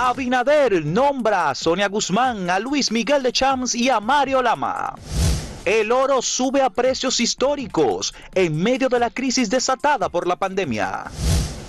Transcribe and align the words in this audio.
Abinader 0.00 0.86
nombra 0.86 1.50
a 1.50 1.56
Sonia 1.56 1.88
Guzmán, 1.88 2.48
a 2.50 2.60
Luis 2.60 2.92
Miguel 2.92 3.20
de 3.20 3.32
Champs 3.32 3.74
y 3.74 3.90
a 3.90 3.98
Mario 3.98 4.40
Lama. 4.42 4.94
El 5.64 5.90
oro 5.90 6.22
sube 6.22 6.62
a 6.62 6.70
precios 6.70 7.18
históricos 7.18 8.14
en 8.32 8.62
medio 8.62 8.88
de 8.88 9.00
la 9.00 9.10
crisis 9.10 9.50
desatada 9.50 10.08
por 10.08 10.28
la 10.28 10.36
pandemia. 10.36 11.06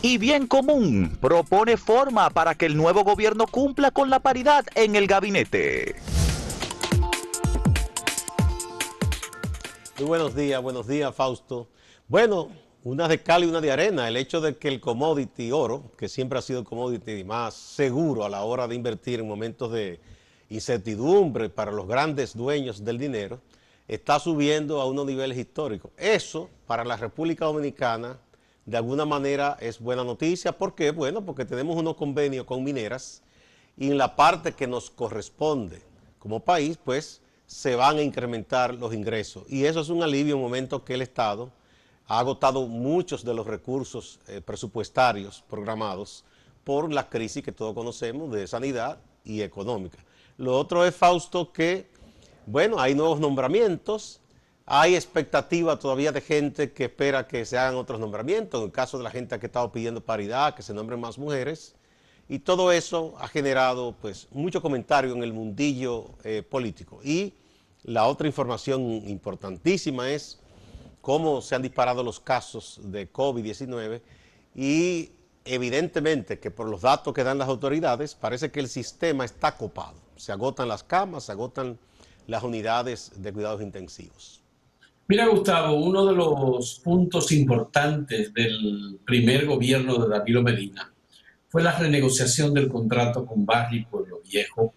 Y 0.03 0.19
Bien 0.19 0.45
Común 0.45 1.17
propone 1.19 1.75
forma 1.75 2.29
para 2.29 2.53
que 2.53 2.67
el 2.67 2.77
nuevo 2.77 3.03
gobierno 3.03 3.47
cumpla 3.47 3.89
con 3.89 4.11
la 4.11 4.19
paridad 4.19 4.63
en 4.75 4.95
el 4.95 5.07
gabinete. 5.07 5.95
Muy 9.97 10.07
buenos 10.07 10.35
días, 10.35 10.61
buenos 10.61 10.85
días 10.87 11.15
Fausto. 11.15 11.67
Bueno, 12.07 12.49
una 12.83 13.07
de 13.09 13.21
cal 13.21 13.43
y 13.43 13.47
una 13.47 13.61
de 13.61 13.71
arena. 13.71 14.07
El 14.07 14.17
hecho 14.17 14.41
de 14.41 14.57
que 14.57 14.67
el 14.67 14.79
commodity 14.79 15.51
oro, 15.51 15.91
que 15.97 16.07
siempre 16.07 16.39
ha 16.39 16.41
sido 16.41 16.59
el 16.59 16.65
commodity 16.65 17.23
más 17.23 17.53
seguro 17.53 18.23
a 18.23 18.29
la 18.29 18.43
hora 18.43 18.67
de 18.67 18.75
invertir 18.75 19.19
en 19.19 19.27
momentos 19.27 19.71
de 19.71 19.99
incertidumbre 20.49 21.49
para 21.49 21.71
los 21.71 21.87
grandes 21.87 22.35
dueños 22.35 22.83
del 22.83 22.97
dinero, 22.97 23.39
está 23.87 24.19
subiendo 24.19 24.81
a 24.81 24.85
unos 24.85 25.05
niveles 25.05 25.37
históricos. 25.37 25.91
Eso 25.97 26.49
para 26.67 26.85
la 26.85 26.95
República 26.95 27.45
Dominicana 27.45 28.17
de 28.65 28.77
alguna 28.77 29.05
manera 29.05 29.57
es 29.59 29.79
buena 29.79 30.03
noticia. 30.03 30.51
¿Por 30.51 30.75
qué? 30.75 30.91
Bueno, 30.91 31.25
porque 31.25 31.45
tenemos 31.45 31.75
unos 31.75 31.95
convenios 31.95 32.45
con 32.45 32.63
mineras 32.63 33.23
y 33.75 33.91
en 33.91 33.97
la 33.97 34.15
parte 34.15 34.53
que 34.53 34.67
nos 34.67 34.89
corresponde 34.89 35.81
como 36.19 36.41
país, 36.41 36.77
pues 36.83 37.21
se 37.45 37.75
van 37.75 37.97
a 37.97 38.01
incrementar 38.01 38.75
los 38.75 38.93
ingresos. 38.93 39.43
Y 39.47 39.65
eso 39.65 39.81
es 39.81 39.89
un 39.89 40.03
alivio 40.03 40.35
en 40.35 40.37
un 40.37 40.43
momento 40.43 40.83
que 40.85 40.93
el 40.93 41.01
Estado 41.01 41.49
ha 42.09 42.19
agotado 42.19 42.65
muchos 42.65 43.23
de 43.23 43.35
los 43.35 43.45
recursos 43.45 44.19
eh, 44.27 44.41
presupuestarios 44.41 45.43
programados 45.47 46.25
por 46.63 46.91
la 46.91 47.07
crisis 47.07 47.43
que 47.43 47.51
todos 47.51 47.75
conocemos 47.75 48.31
de 48.31 48.47
sanidad 48.47 48.97
y 49.23 49.43
económica. 49.43 49.99
Lo 50.37 50.57
otro 50.57 50.83
es, 50.85 50.95
Fausto, 50.95 51.53
que, 51.53 51.87
bueno, 52.47 52.79
hay 52.79 52.95
nuevos 52.95 53.19
nombramientos, 53.19 54.21
hay 54.65 54.95
expectativa 54.95 55.77
todavía 55.77 56.11
de 56.11 56.21
gente 56.21 56.71
que 56.73 56.85
espera 56.85 57.27
que 57.27 57.45
se 57.45 57.59
hagan 57.59 57.75
otros 57.75 57.99
nombramientos, 57.99 58.59
en 58.59 58.65
el 58.65 58.71
caso 58.71 58.97
de 58.97 59.03
la 59.03 59.11
gente 59.11 59.37
que 59.39 59.45
ha 59.45 59.47
estado 59.47 59.71
pidiendo 59.71 60.01
paridad, 60.01 60.55
que 60.55 60.63
se 60.63 60.73
nombren 60.73 60.99
más 60.99 61.19
mujeres, 61.19 61.75
y 62.27 62.39
todo 62.39 62.71
eso 62.71 63.13
ha 63.19 63.27
generado 63.27 63.95
pues 64.01 64.27
mucho 64.31 64.63
comentario 64.63 65.13
en 65.13 65.21
el 65.21 65.33
mundillo 65.33 66.05
eh, 66.23 66.41
político. 66.41 67.01
Y 67.03 67.33
la 67.83 68.07
otra 68.07 68.25
información 68.25 68.81
importantísima 69.07 70.09
es 70.09 70.39
cómo 71.01 71.41
se 71.41 71.55
han 71.55 71.61
disparado 71.61 72.03
los 72.03 72.19
casos 72.19 72.79
de 72.83 73.11
COVID-19 73.11 74.01
y 74.55 75.11
evidentemente 75.45 76.39
que 76.39 76.51
por 76.51 76.69
los 76.69 76.81
datos 76.81 77.13
que 77.13 77.23
dan 77.23 77.37
las 77.37 77.47
autoridades 77.47 78.15
parece 78.15 78.51
que 78.51 78.59
el 78.59 78.67
sistema 78.67 79.25
está 79.25 79.55
copado. 79.55 79.97
Se 80.15 80.31
agotan 80.31 80.67
las 80.67 80.83
camas, 80.83 81.25
se 81.25 81.31
agotan 81.31 81.79
las 82.27 82.43
unidades 82.43 83.11
de 83.15 83.33
cuidados 83.33 83.61
intensivos. 83.61 84.41
Mira, 85.07 85.25
Gustavo, 85.27 85.73
uno 85.73 86.05
de 86.05 86.13
los 86.13 86.79
puntos 86.83 87.31
importantes 87.31 88.31
del 88.31 88.99
primer 89.03 89.47
gobierno 89.47 89.97
de 89.97 90.07
Danilo 90.07 90.43
Medina 90.43 90.93
fue 91.47 91.63
la 91.63 91.75
renegociación 91.75 92.53
del 92.53 92.69
contrato 92.69 93.25
con 93.25 93.43
Barry 93.43 93.85
Pueblo 93.85 94.21
Viejo 94.23 94.75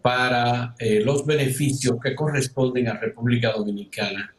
para 0.00 0.74
eh, 0.78 1.00
los 1.00 1.26
beneficios 1.26 1.98
que 2.02 2.14
corresponden 2.14 2.88
a 2.88 2.98
República 2.98 3.52
Dominicana 3.52 4.34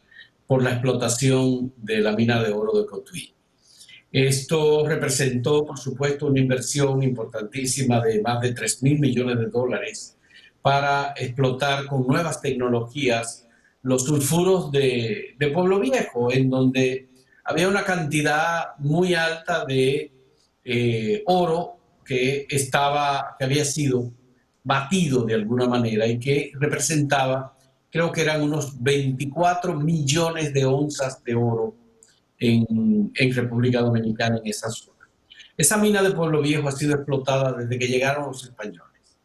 por 0.47 0.63
la 0.63 0.71
explotación 0.71 1.73
de 1.77 1.99
la 1.99 2.11
mina 2.13 2.41
de 2.41 2.51
oro 2.51 2.79
de 2.79 2.85
Cotuí. 2.85 3.33
Esto 4.11 4.87
representó, 4.87 5.65
por 5.65 5.77
supuesto, 5.77 6.27
una 6.27 6.39
inversión 6.39 7.03
importantísima 7.03 7.99
de 8.01 8.21
más 8.21 8.39
de 8.41 8.53
3 8.53 8.83
mil 8.83 8.99
millones 8.99 9.37
de 9.39 9.47
dólares 9.47 10.17
para 10.61 11.13
explotar 11.17 11.85
con 11.85 12.07
nuevas 12.07 12.41
tecnologías 12.41 13.45
los 13.81 14.03
sulfuros 14.05 14.71
de, 14.71 15.35
Pueblo 15.53 15.79
Viejo, 15.79 16.31
en 16.31 16.49
donde 16.49 17.09
había 17.43 17.67
una 17.67 17.83
cantidad 17.83 18.75
muy 18.79 19.13
alta 19.13 19.63
de 19.65 20.11
eh, 20.63 21.21
oro 21.27 21.77
que 22.03 22.47
estaba, 22.49 23.35
que 23.37 23.45
había 23.45 23.65
sido 23.65 24.11
batido 24.63 25.23
de 25.23 25.35
alguna 25.35 25.67
manera 25.67 26.07
y 26.07 26.19
que 26.19 26.51
representaba, 26.55 27.54
creo 27.95 28.11
que 28.11 28.23
eran 28.23 28.41
unos 28.41 28.83
24 28.83 29.73
millones 29.73 30.53
de 30.53 30.65
onzas 30.65 31.23
de 31.23 31.33
oro 31.33 31.77
en, 32.37 33.09
República 33.33 33.79
Dominicana, 33.79 34.35
en 34.43 34.47
esa 34.49 34.69
zona. 34.69 35.07
Esa 35.55 35.77
mina 35.77 36.03
de 36.03 36.11
Pueblo 36.11 36.41
Viejo 36.41 36.67
ha 36.67 36.73
sido 36.73 36.95
explotada 36.95 37.53
desde 37.53 37.79
que 37.79 37.87
llegaron 37.87 38.27
los 38.27 38.43
españoles. 38.43 39.17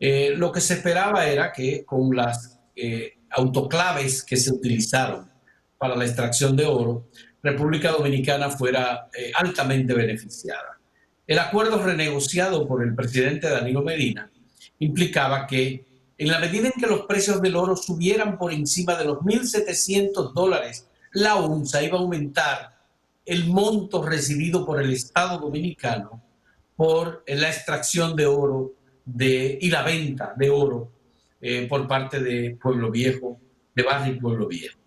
Eh, 0.00 0.34
lo 0.36 0.50
que 0.50 0.60
se 0.60 0.74
esperaba 0.74 1.24
era 1.28 1.52
que 1.52 1.84
con 1.84 2.16
las 2.16 2.58
eh, 2.74 3.18
autoclaves 3.30 4.24
que 4.24 4.36
se 4.36 4.50
utilizaron 4.50 5.30
para 5.78 5.94
la 5.94 6.04
extracción 6.04 6.56
de 6.56 6.66
oro, 6.66 7.10
República 7.44 7.92
Dominicana 7.92 8.50
fuera 8.50 9.08
eh, 9.16 9.30
altamente 9.36 9.94
beneficiada. 9.94 10.80
El 11.28 11.38
acuerdo 11.38 11.80
renegociado 11.80 12.66
por 12.66 12.82
el 12.82 12.92
presidente 12.92 13.48
Danilo 13.48 13.82
Medina 13.82 14.28
implicaba 14.80 15.46
que 15.46 15.89
en 16.20 16.28
la 16.28 16.38
medida 16.38 16.66
en 16.66 16.78
que 16.78 16.86
los 16.86 17.06
precios 17.06 17.40
del 17.40 17.56
oro 17.56 17.74
subieran 17.74 18.36
por 18.36 18.52
encima 18.52 18.94
de 18.94 19.06
los 19.06 19.20
1.700 19.20 20.34
dólares 20.34 20.86
la 21.12 21.36
onza, 21.36 21.82
iba 21.82 21.96
a 21.96 22.02
aumentar 22.02 22.78
el 23.24 23.46
monto 23.46 24.04
recibido 24.04 24.66
por 24.66 24.82
el 24.82 24.92
Estado 24.92 25.38
dominicano 25.38 26.22
por 26.76 27.24
la 27.26 27.48
extracción 27.48 28.14
de 28.14 28.26
oro 28.26 28.74
y 29.18 29.70
la 29.70 29.82
venta 29.82 30.34
de 30.36 30.50
oro 30.50 30.92
eh, 31.40 31.66
por 31.66 31.88
parte 31.88 32.20
de 32.20 32.58
Pueblo 32.60 32.90
Viejo, 32.90 33.40
de 33.74 33.82
Barrio 33.82 34.20
Pueblo 34.20 34.46
Viejo. 34.46 34.78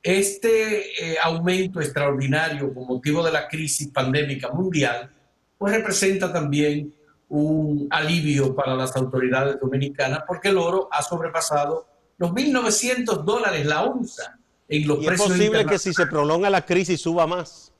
Este 0.00 1.12
eh, 1.14 1.16
aumento 1.20 1.80
extraordinario 1.80 2.72
con 2.72 2.86
motivo 2.86 3.24
de 3.24 3.32
la 3.32 3.48
crisis 3.48 3.88
pandémica 3.88 4.50
mundial, 4.50 5.10
pues 5.58 5.74
representa 5.74 6.32
también 6.32 6.94
un 7.30 7.86
alivio 7.90 8.54
para 8.54 8.74
las 8.74 8.94
autoridades 8.96 9.58
dominicanas 9.60 10.24
porque 10.26 10.48
el 10.48 10.58
oro 10.58 10.88
ha 10.92 11.02
sobrepasado 11.02 11.86
los 12.18 12.32
1.900 12.32 13.24
dólares 13.24 13.64
la 13.64 13.84
onza 13.84 14.38
en 14.68 14.86
los 14.86 15.02
¿Y 15.02 15.06
Es 15.06 15.20
posible 15.20 15.64
que 15.64 15.78
si 15.78 15.94
se 15.94 16.06
prolonga 16.06 16.50
la 16.50 16.66
crisis 16.66 17.00
suba 17.00 17.26
más. 17.26 17.72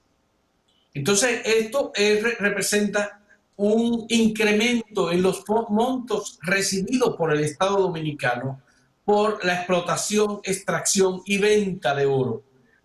Entonces, 0.94 1.42
esto 1.44 1.92
representa 2.38 3.20
un 3.56 4.06
incremento 4.08 5.12
en 5.12 5.22
los 5.22 5.44
montos 5.68 6.38
recibidos 6.42 7.16
por 7.16 7.32
el 7.32 7.44
Estado 7.44 7.78
Dominicano 7.78 8.62
por 9.04 9.44
la 9.44 9.56
explotación, 9.56 10.40
extracción 10.44 11.22
y 11.26 11.38
venta 11.38 11.94
de 11.94 12.06
oro 12.06 12.44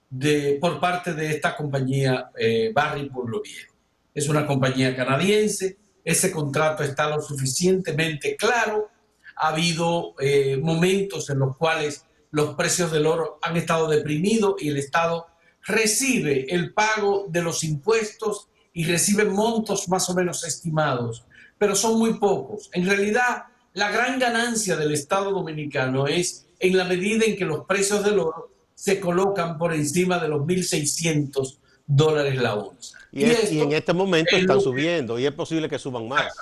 de, 0.09 0.57
por 0.59 0.79
parte 0.79 1.13
de 1.13 1.29
esta 1.29 1.55
compañía 1.55 2.31
eh, 2.37 2.71
Barry 2.73 3.09
Pueblo 3.09 3.41
Viejo. 3.41 3.73
Es 4.13 4.27
una 4.29 4.47
compañía 4.47 4.95
canadiense, 4.95 5.77
ese 6.05 6.31
contrato 6.31 6.83
está 6.83 7.09
lo 7.09 7.19
suficientemente 7.21 8.37
claro, 8.37 8.89
ha 9.35 9.49
habido 9.49 10.13
eh, 10.19 10.57
momentos 10.61 11.29
en 11.29 11.39
los 11.39 11.57
cuales 11.57 12.05
los 12.31 12.55
precios 12.55 12.91
del 12.91 13.07
oro 13.07 13.39
han 13.41 13.57
estado 13.57 13.87
deprimidos 13.87 14.61
y 14.61 14.69
el 14.69 14.77
Estado 14.77 15.27
recibe 15.65 16.45
el 16.53 16.73
pago 16.73 17.25
de 17.27 17.41
los 17.41 17.63
impuestos 17.63 18.49
y 18.71 18.85
reciben 18.85 19.33
montos 19.33 19.89
más 19.89 20.09
o 20.09 20.13
menos 20.13 20.43
estimados, 20.43 21.25
pero 21.57 21.75
son 21.75 21.97
muy 21.97 22.13
pocos. 22.19 22.69
En 22.73 22.85
realidad, 22.85 23.45
la 23.73 23.89
gran 23.89 24.19
ganancia 24.19 24.75
del 24.75 24.93
Estado 24.93 25.31
dominicano 25.31 26.07
es 26.07 26.47
en 26.59 26.77
la 26.77 26.83
medida 26.83 27.25
en 27.25 27.35
que 27.35 27.45
los 27.45 27.65
precios 27.65 28.03
del 28.03 28.19
oro 28.19 28.51
se 28.73 28.99
colocan 28.99 29.57
por 29.57 29.73
encima 29.73 30.19
de 30.19 30.27
los 30.27 30.41
1.600 30.41 31.57
dólares 31.85 32.35
la 32.37 32.55
onza. 32.55 32.97
Y, 33.11 33.23
en 33.23 33.71
este 33.71 33.93
momento 33.93 34.35
están 34.35 34.59
subiendo 34.59 35.17
y 35.19 35.25
es 35.25 35.31
posible 35.31 35.69
que 35.69 35.79
suban 35.79 36.07
más. 36.07 36.33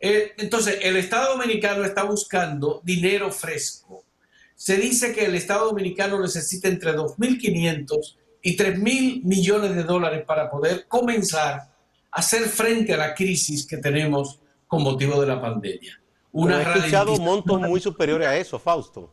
Eh, 0.00 0.32
entonces, 0.38 0.78
el 0.82 0.96
Estado 0.96 1.32
dominicano 1.36 1.84
está 1.84 2.04
buscando 2.04 2.80
dinero 2.84 3.30
fresco. 3.30 4.04
Se 4.54 4.76
dice 4.76 5.12
que 5.12 5.26
el 5.26 5.34
Estado 5.34 5.66
dominicano 5.66 6.20
necesita 6.20 6.68
entre 6.68 6.94
2.500 6.94 8.16
y 8.42 8.56
3 8.56 8.78
mil 8.78 9.22
millones 9.24 9.74
de 9.74 9.82
dólares 9.82 10.24
para 10.26 10.50
poder 10.50 10.86
comenzar 10.86 11.54
a 11.54 11.70
hacer 12.10 12.42
frente 12.42 12.94
a 12.94 12.96
la 12.96 13.14
crisis 13.14 13.66
que 13.66 13.78
tenemos 13.78 14.38
con 14.66 14.82
motivo 14.82 15.20
de 15.20 15.26
la 15.26 15.40
pandemia. 15.40 16.00
Una 16.32 16.60
he 16.60 16.76
escuchado 16.76 17.16
montos 17.20 17.60
muy 17.60 17.80
superiores 17.80 18.28
a 18.28 18.36
eso, 18.36 18.58
Fausto. 18.58 19.12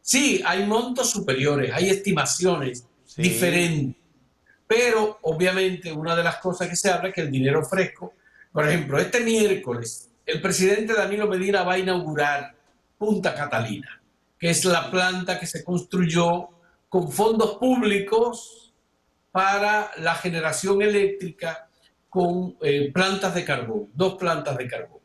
Sí, 0.00 0.42
hay 0.44 0.66
montos 0.66 1.10
superiores, 1.10 1.72
hay 1.72 1.88
estimaciones 1.90 2.86
diferentes. 3.16 4.03
Pero 4.66 5.18
obviamente 5.22 5.92
una 5.92 6.16
de 6.16 6.24
las 6.24 6.36
cosas 6.36 6.68
que 6.68 6.76
se 6.76 6.90
habla 6.90 7.08
es 7.08 7.14
que 7.14 7.20
el 7.22 7.30
dinero 7.30 7.64
fresco, 7.64 8.14
por 8.52 8.68
ejemplo, 8.68 8.98
este 8.98 9.20
miércoles 9.20 10.10
el 10.26 10.40
presidente 10.40 10.94
Danilo 10.94 11.28
Medina 11.28 11.62
va 11.62 11.74
a 11.74 11.78
inaugurar 11.78 12.54
Punta 12.96 13.34
Catalina, 13.34 14.00
que 14.38 14.50
es 14.50 14.64
la 14.64 14.90
planta 14.90 15.38
que 15.38 15.46
se 15.46 15.62
construyó 15.62 16.48
con 16.88 17.10
fondos 17.10 17.58
públicos 17.58 18.72
para 19.30 19.90
la 19.98 20.14
generación 20.14 20.80
eléctrica 20.80 21.68
con 22.08 22.56
eh, 22.62 22.90
plantas 22.92 23.34
de 23.34 23.44
carbón, 23.44 23.90
dos 23.92 24.14
plantas 24.14 24.56
de 24.56 24.68
carbón. 24.68 25.00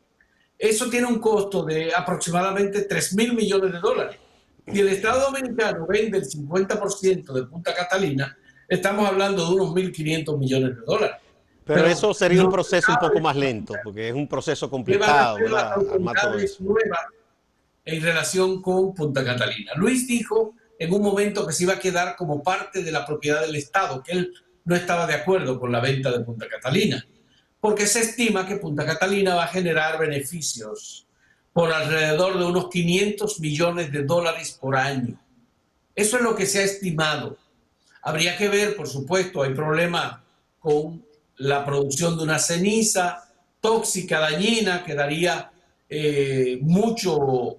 eso 0.56 0.88
tiene 0.88 1.06
un 1.06 1.18
costo 1.18 1.64
de 1.64 1.92
aproximadamente 1.94 2.82
3 2.82 3.14
mil 3.14 3.34
millones 3.34 3.72
de 3.72 3.80
dólares. 3.80 4.16
Si 4.72 4.78
el 4.78 4.88
Estado 4.88 5.22
Dominicano 5.22 5.86
vende 5.86 6.18
el 6.18 6.24
50% 6.24 7.32
de 7.32 7.42
Punta 7.44 7.74
Catalina, 7.74 8.36
estamos 8.70 9.06
hablando 9.06 9.46
de 9.46 9.54
unos 9.54 9.74
1.500 9.74 10.38
millones 10.38 10.76
de 10.76 10.82
dólares. 10.86 11.16
Pero, 11.66 11.86
eso 11.86 12.14
sería 12.14 12.42
un 12.42 12.50
proceso 12.50 12.90
un 12.90 12.98
poco 12.98 13.20
más 13.20 13.36
lento, 13.36 13.74
porque 13.84 14.08
es 14.08 14.14
un 14.14 14.26
proceso 14.26 14.70
complicado. 14.70 15.36
En 17.84 18.02
relación 18.02 18.62
con 18.62 18.94
Punta 18.94 19.22
Catalina. 19.22 19.72
Luis 19.76 20.08
dijo 20.08 20.54
en 20.78 20.92
un 20.92 21.02
momento 21.02 21.46
que 21.46 21.52
se 21.52 21.64
iba 21.64 21.74
a 21.74 21.78
quedar 21.78 22.16
como 22.16 22.42
parte 22.42 22.82
de 22.82 22.90
la 22.90 23.04
propiedad 23.04 23.42
del 23.42 23.56
Estado, 23.56 24.02
que 24.02 24.12
él 24.12 24.32
no 24.64 24.74
estaba 24.74 25.06
de 25.06 25.14
acuerdo 25.14 25.60
con 25.60 25.70
la 25.70 25.80
venta 25.80 26.10
de 26.10 26.20
Punta 26.20 26.48
Catalina 26.48 27.04
porque 27.60 27.86
se 27.86 28.00
estima 28.00 28.46
que 28.46 28.56
Punta 28.56 28.86
Catalina 28.86 29.34
va 29.34 29.44
a 29.44 29.48
generar 29.48 29.98
beneficios 29.98 31.06
por 31.52 31.72
alrededor 31.72 32.38
de 32.38 32.44
unos 32.46 32.70
500 32.70 33.40
millones 33.40 33.92
de 33.92 34.02
dólares 34.02 34.56
por 34.58 34.76
año. 34.76 35.20
Eso 35.94 36.16
es 36.16 36.22
lo 36.22 36.34
que 36.34 36.46
se 36.46 36.60
ha 36.60 36.64
estimado. 36.64 37.36
Habría 38.02 38.36
que 38.36 38.48
ver, 38.48 38.76
por 38.76 38.88
supuesto, 38.88 39.42
hay 39.42 39.54
problemas 39.54 40.18
con 40.58 41.04
la 41.36 41.64
producción 41.64 42.16
de 42.16 42.24
una 42.24 42.38
ceniza 42.38 43.24
tóxica, 43.60 44.20
dañina, 44.20 44.84
que 44.84 44.94
daría 44.94 45.50
eh, 45.88 46.58
mucho, 46.62 47.58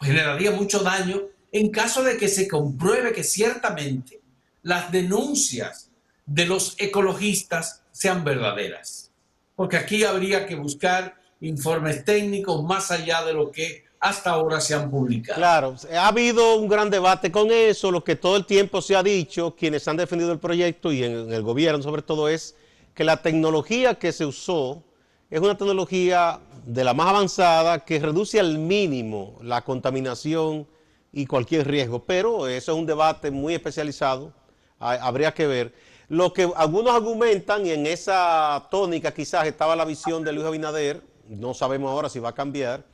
generaría 0.00 0.50
mucho 0.50 0.80
daño 0.80 1.22
en 1.52 1.70
caso 1.70 2.02
de 2.02 2.16
que 2.16 2.28
se 2.28 2.46
compruebe 2.46 3.12
que 3.12 3.24
ciertamente 3.24 4.20
las 4.62 4.92
denuncias 4.92 5.90
de 6.26 6.46
los 6.46 6.76
ecologistas 6.78 7.82
sean 7.90 8.22
verdaderas. 8.24 9.10
Porque 9.56 9.76
aquí 9.76 10.04
habría 10.04 10.46
que 10.46 10.54
buscar 10.54 11.16
informes 11.40 12.04
técnicos 12.04 12.62
más 12.62 12.90
allá 12.90 13.24
de 13.24 13.32
lo 13.32 13.50
que 13.50 13.84
hasta 14.00 14.30
ahora 14.30 14.60
se 14.60 14.74
han 14.74 14.90
publicado. 14.90 15.36
Claro, 15.36 15.74
ha 15.94 16.08
habido 16.08 16.56
un 16.56 16.68
gran 16.68 16.88
debate 16.88 17.30
con 17.30 17.50
eso, 17.50 17.90
lo 17.90 18.02
que 18.02 18.16
todo 18.16 18.36
el 18.36 18.46
tiempo 18.46 18.80
se 18.80 18.96
ha 18.96 19.02
dicho, 19.02 19.54
quienes 19.54 19.86
han 19.86 19.98
defendido 19.98 20.32
el 20.32 20.38
proyecto 20.38 20.90
y 20.90 21.04
en, 21.04 21.30
el 21.30 21.42
gobierno 21.42 21.82
sobre 21.82 22.00
todo 22.00 22.28
es 22.28 22.56
que 22.94 23.04
la 23.04 23.20
tecnología 23.20 23.96
que 23.96 24.12
se 24.12 24.24
usó 24.24 24.82
es 25.28 25.38
una 25.40 25.56
tecnología 25.56 26.40
de 26.64 26.82
la 26.82 26.94
más 26.94 27.08
avanzada 27.08 27.84
que 27.84 27.98
reduce 27.98 28.40
al 28.40 28.58
mínimo 28.58 29.38
la 29.42 29.62
contaminación 29.62 30.66
y 31.12 31.26
cualquier 31.26 31.68
riesgo, 31.68 32.04
pero 32.04 32.48
eso 32.48 32.72
es 32.72 32.78
un 32.78 32.86
debate 32.86 33.30
muy 33.30 33.54
especializado, 33.54 34.32
habría 34.78 35.34
que 35.34 35.46
ver. 35.46 35.74
Lo 36.08 36.32
que 36.32 36.50
algunos 36.56 36.94
argumentan, 36.94 37.66
y 37.66 37.70
en 37.70 37.86
esa 37.86 38.66
tónica 38.70 39.12
quizás 39.12 39.46
estaba 39.46 39.76
la 39.76 39.84
visión 39.84 40.24
de 40.24 40.32
Luis 40.32 40.46
Abinader, 40.46 41.02
no 41.28 41.54
sabemos 41.54 41.90
ahora 41.90 42.08
si 42.08 42.18
va 42.18 42.30
a 42.30 42.34
cambiar, 42.34 42.84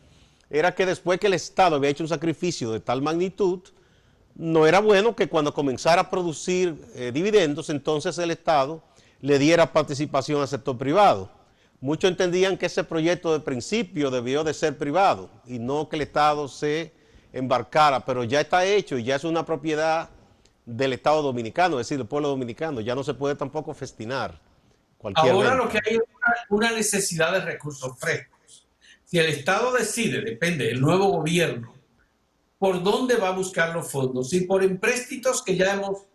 era 0.50 0.74
que 0.74 0.86
después 0.86 1.18
que 1.18 1.26
el 1.26 1.34
Estado 1.34 1.76
había 1.76 1.90
hecho 1.90 2.04
un 2.04 2.08
sacrificio 2.08 2.70
de 2.70 2.80
tal 2.80 3.02
magnitud, 3.02 3.60
no 4.34 4.66
era 4.66 4.80
bueno 4.80 5.16
que 5.16 5.28
cuando 5.28 5.54
comenzara 5.54 6.02
a 6.02 6.10
producir 6.10 6.76
eh, 6.94 7.10
dividendos, 7.12 7.70
entonces 7.70 8.18
el 8.18 8.30
Estado 8.30 8.82
le 9.20 9.38
diera 9.38 9.72
participación 9.72 10.40
al 10.40 10.48
sector 10.48 10.76
privado. 10.76 11.30
Muchos 11.80 12.10
entendían 12.10 12.56
que 12.56 12.66
ese 12.66 12.84
proyecto 12.84 13.32
de 13.32 13.40
principio 13.40 14.10
debió 14.10 14.44
de 14.44 14.54
ser 14.54 14.78
privado 14.78 15.30
y 15.46 15.58
no 15.58 15.88
que 15.88 15.96
el 15.96 16.02
Estado 16.02 16.48
se 16.48 16.92
embarcara, 17.32 18.04
pero 18.04 18.24
ya 18.24 18.40
está 18.40 18.64
hecho 18.64 18.98
y 18.98 19.04
ya 19.04 19.16
es 19.16 19.24
una 19.24 19.44
propiedad 19.44 20.10
del 20.64 20.94
Estado 20.94 21.22
Dominicano, 21.22 21.78
es 21.78 21.86
decir, 21.86 21.98
del 21.98 22.06
pueblo 22.06 22.28
dominicano. 22.28 22.80
Ya 22.80 22.94
no 22.94 23.04
se 23.04 23.14
puede 23.14 23.36
tampoco 23.36 23.72
festinar. 23.74 24.38
Cualquier 24.98 25.32
Ahora 25.32 25.54
lo 25.54 25.68
que 25.68 25.78
hay 25.78 25.96
es 25.96 26.02
una, 26.48 26.72
necesidad 26.72 27.32
de 27.32 27.40
recursos 27.40 27.98
frescos. 27.98 28.35
Si 29.06 29.20
el 29.20 29.26
Estado 29.26 29.72
decide, 29.72 30.20
depende 30.20 30.66
del 30.66 30.80
nuevo 30.80 31.06
gobierno, 31.06 31.72
por 32.58 32.82
dónde 32.82 33.14
va 33.14 33.28
a 33.28 33.36
buscar 33.36 33.72
los 33.72 33.88
fondos. 33.88 34.30
Si 34.30 34.40
por 34.40 34.64
empréstitos 34.64 35.44
que 35.44 35.56
ya 35.56 35.74
hemos 35.74 36.06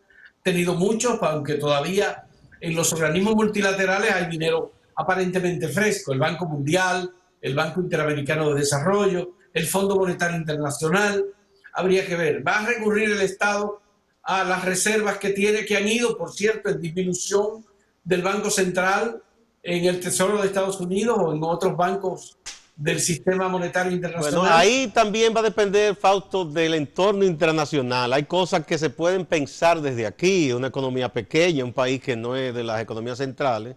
tenido 0.44 0.76
muchos, 0.76 1.18
aunque 1.22 1.54
todavía 1.54 2.26
en 2.60 2.76
los 2.76 2.92
organismos 2.92 3.36
multilaterales 3.36 4.12
hay 4.12 4.26
dinero 4.26 4.74
aparentemente 4.94 5.70
fresco, 5.70 6.12
el 6.12 6.20
Banco 6.20 6.46
Mundial, 6.46 7.10
el 7.40 7.56
Banco 7.56 7.80
Interamericano 7.80 8.50
de 8.50 8.60
Desarrollo, 8.60 9.36
el 9.54 9.68
Fondo 9.68 9.96
Monetario 9.96 10.36
Internacional, 10.36 11.26
habría 11.72 12.06
que 12.06 12.18
ver, 12.18 12.46
¿va 12.46 12.60
a 12.60 12.66
recurrir 12.66 13.10
el 13.10 13.22
Estado 13.22 13.82
a 14.22 14.44
las 14.44 14.66
reservas 14.66 15.18
que 15.18 15.30
tiene, 15.30 15.64
que 15.64 15.78
han 15.78 15.88
ido, 15.88 16.18
por 16.18 16.34
cierto, 16.34 16.68
en 16.68 16.82
disminución 16.82 17.66
del 18.04 18.22
Banco 18.22 18.50
Central 18.50 19.24
en 19.64 19.86
el 19.86 20.02
Tesoro 20.02 20.42
de 20.42 20.48
Estados 20.48 20.82
Unidos 20.82 21.18
o 21.18 21.34
en 21.34 21.42
otros 21.42 21.78
bancos 21.78 22.38
del 22.82 23.00
sistema 23.00 23.48
monetario 23.48 23.92
internacional. 23.92 24.40
Bueno, 24.40 24.56
ahí 24.56 24.88
también 24.88 25.34
va 25.36 25.42
a 25.42 25.44
depender, 25.44 25.96
Fausto, 25.96 26.46
del 26.46 26.74
entorno 26.74 27.24
internacional. 27.24 28.12
Hay 28.12 28.24
cosas 28.24 28.66
que 28.66 28.78
se 28.80 28.90
pueden 28.90 29.26
pensar 29.26 29.82
desde 29.82 30.08
aquí, 30.08 30.52
una 30.52 30.68
economía 30.68 31.10
pequeña, 31.10 31.64
un 31.64 31.74
país 31.74 32.02
que 32.02 32.16
no 32.16 32.36
es 32.36 32.56
de 32.56 32.64
las 32.64 32.82
economías 32.82 33.20
centrales, 33.20 33.76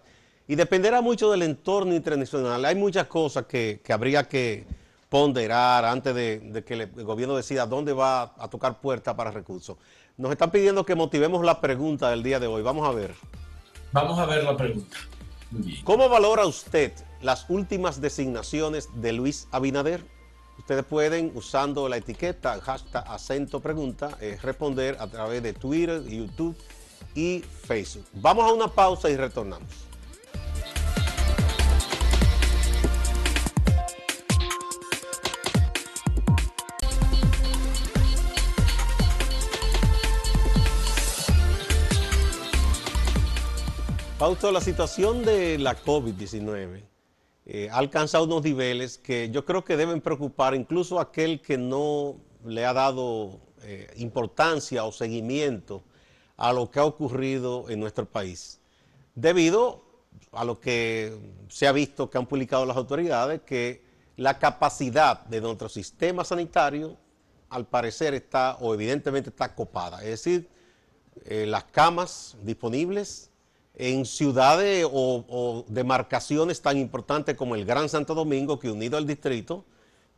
y 0.48 0.54
dependerá 0.54 1.02
mucho 1.02 1.30
del 1.30 1.42
entorno 1.42 1.94
internacional. 1.94 2.64
Hay 2.64 2.76
muchas 2.76 3.06
cosas 3.06 3.44
que, 3.44 3.80
habría 3.90 4.26
que 4.26 4.64
ponderar 5.10 5.84
antes 5.84 6.14
de, 6.14 6.40
de 6.40 6.64
que 6.64 6.74
el 6.74 7.04
gobierno 7.04 7.36
decida 7.36 7.66
dónde 7.66 7.92
va 7.92 8.34
a 8.38 8.48
tocar 8.48 8.80
puerta 8.80 9.14
para 9.14 9.30
recursos. 9.30 9.76
Nos 10.16 10.32
están 10.32 10.50
pidiendo 10.50 10.86
que 10.86 10.94
motivemos 10.94 11.44
la 11.44 11.60
pregunta 11.60 12.08
del 12.08 12.22
día 12.22 12.40
de 12.40 12.46
hoy. 12.46 12.62
Vamos 12.62 12.88
a 12.88 12.92
ver. 12.92 13.14
Vamos 13.92 14.18
a 14.18 14.24
ver 14.24 14.44
la 14.44 14.56
pregunta. 14.56 14.96
¿Cómo 15.84 16.08
valora 16.08 16.46
usted 16.46 16.92
las 17.22 17.46
últimas 17.48 18.00
designaciones 18.00 18.88
de 18.94 19.12
Luis 19.12 19.48
Abinader? 19.50 20.04
Ustedes 20.58 20.84
pueden, 20.84 21.32
usando 21.34 21.88
la 21.88 21.96
etiqueta 21.96 22.60
hashtag 22.60 23.04
acento 23.08 23.60
pregunta, 23.60 24.16
eh, 24.20 24.38
responder 24.42 24.96
a 25.00 25.06
través 25.06 25.42
de 25.42 25.52
Twitter, 25.52 26.02
YouTube 26.04 26.56
y 27.14 27.40
Facebook. 27.40 28.06
Vamos 28.14 28.48
a 28.48 28.52
una 28.52 28.68
pausa 28.68 29.10
y 29.10 29.16
retornamos. 29.16 29.68
Fausto, 44.24 44.50
la 44.50 44.62
situación 44.62 45.22
de 45.22 45.58
la 45.58 45.76
COVID-19 45.76 46.82
eh, 47.44 47.68
ha 47.70 47.76
alcanzado 47.76 48.24
unos 48.24 48.42
niveles 48.42 48.96
que 48.96 49.28
yo 49.28 49.44
creo 49.44 49.66
que 49.66 49.76
deben 49.76 50.00
preocupar 50.00 50.54
incluso 50.54 50.98
aquel 50.98 51.42
que 51.42 51.58
no 51.58 52.16
le 52.42 52.64
ha 52.64 52.72
dado 52.72 53.38
eh, 53.60 53.92
importancia 53.98 54.86
o 54.86 54.92
seguimiento 54.92 55.84
a 56.38 56.54
lo 56.54 56.70
que 56.70 56.78
ha 56.78 56.86
ocurrido 56.86 57.68
en 57.68 57.80
nuestro 57.80 58.06
país, 58.06 58.62
debido 59.14 59.84
a 60.32 60.42
lo 60.46 60.58
que 60.58 61.14
se 61.50 61.66
ha 61.66 61.72
visto 61.72 62.08
que 62.08 62.16
han 62.16 62.24
publicado 62.24 62.64
las 62.64 62.78
autoridades, 62.78 63.42
que 63.42 63.84
la 64.16 64.38
capacidad 64.38 65.22
de 65.26 65.42
nuestro 65.42 65.68
sistema 65.68 66.24
sanitario 66.24 66.96
al 67.50 67.66
parecer 67.66 68.14
está 68.14 68.56
o 68.62 68.72
evidentemente 68.72 69.28
está 69.28 69.54
copada, 69.54 69.98
es 70.02 70.08
decir, 70.24 70.48
eh, 71.26 71.44
las 71.44 71.64
camas 71.64 72.38
disponibles, 72.42 73.30
en 73.76 74.06
ciudades 74.06 74.86
o, 74.90 75.64
demarcaciones 75.68 76.62
tan 76.62 76.78
importantes 76.78 77.36
como 77.36 77.54
el 77.54 77.64
Gran 77.64 77.88
Santo 77.88 78.14
Domingo, 78.14 78.58
que 78.58 78.70
unido 78.70 78.96
al 78.96 79.06
distrito, 79.06 79.64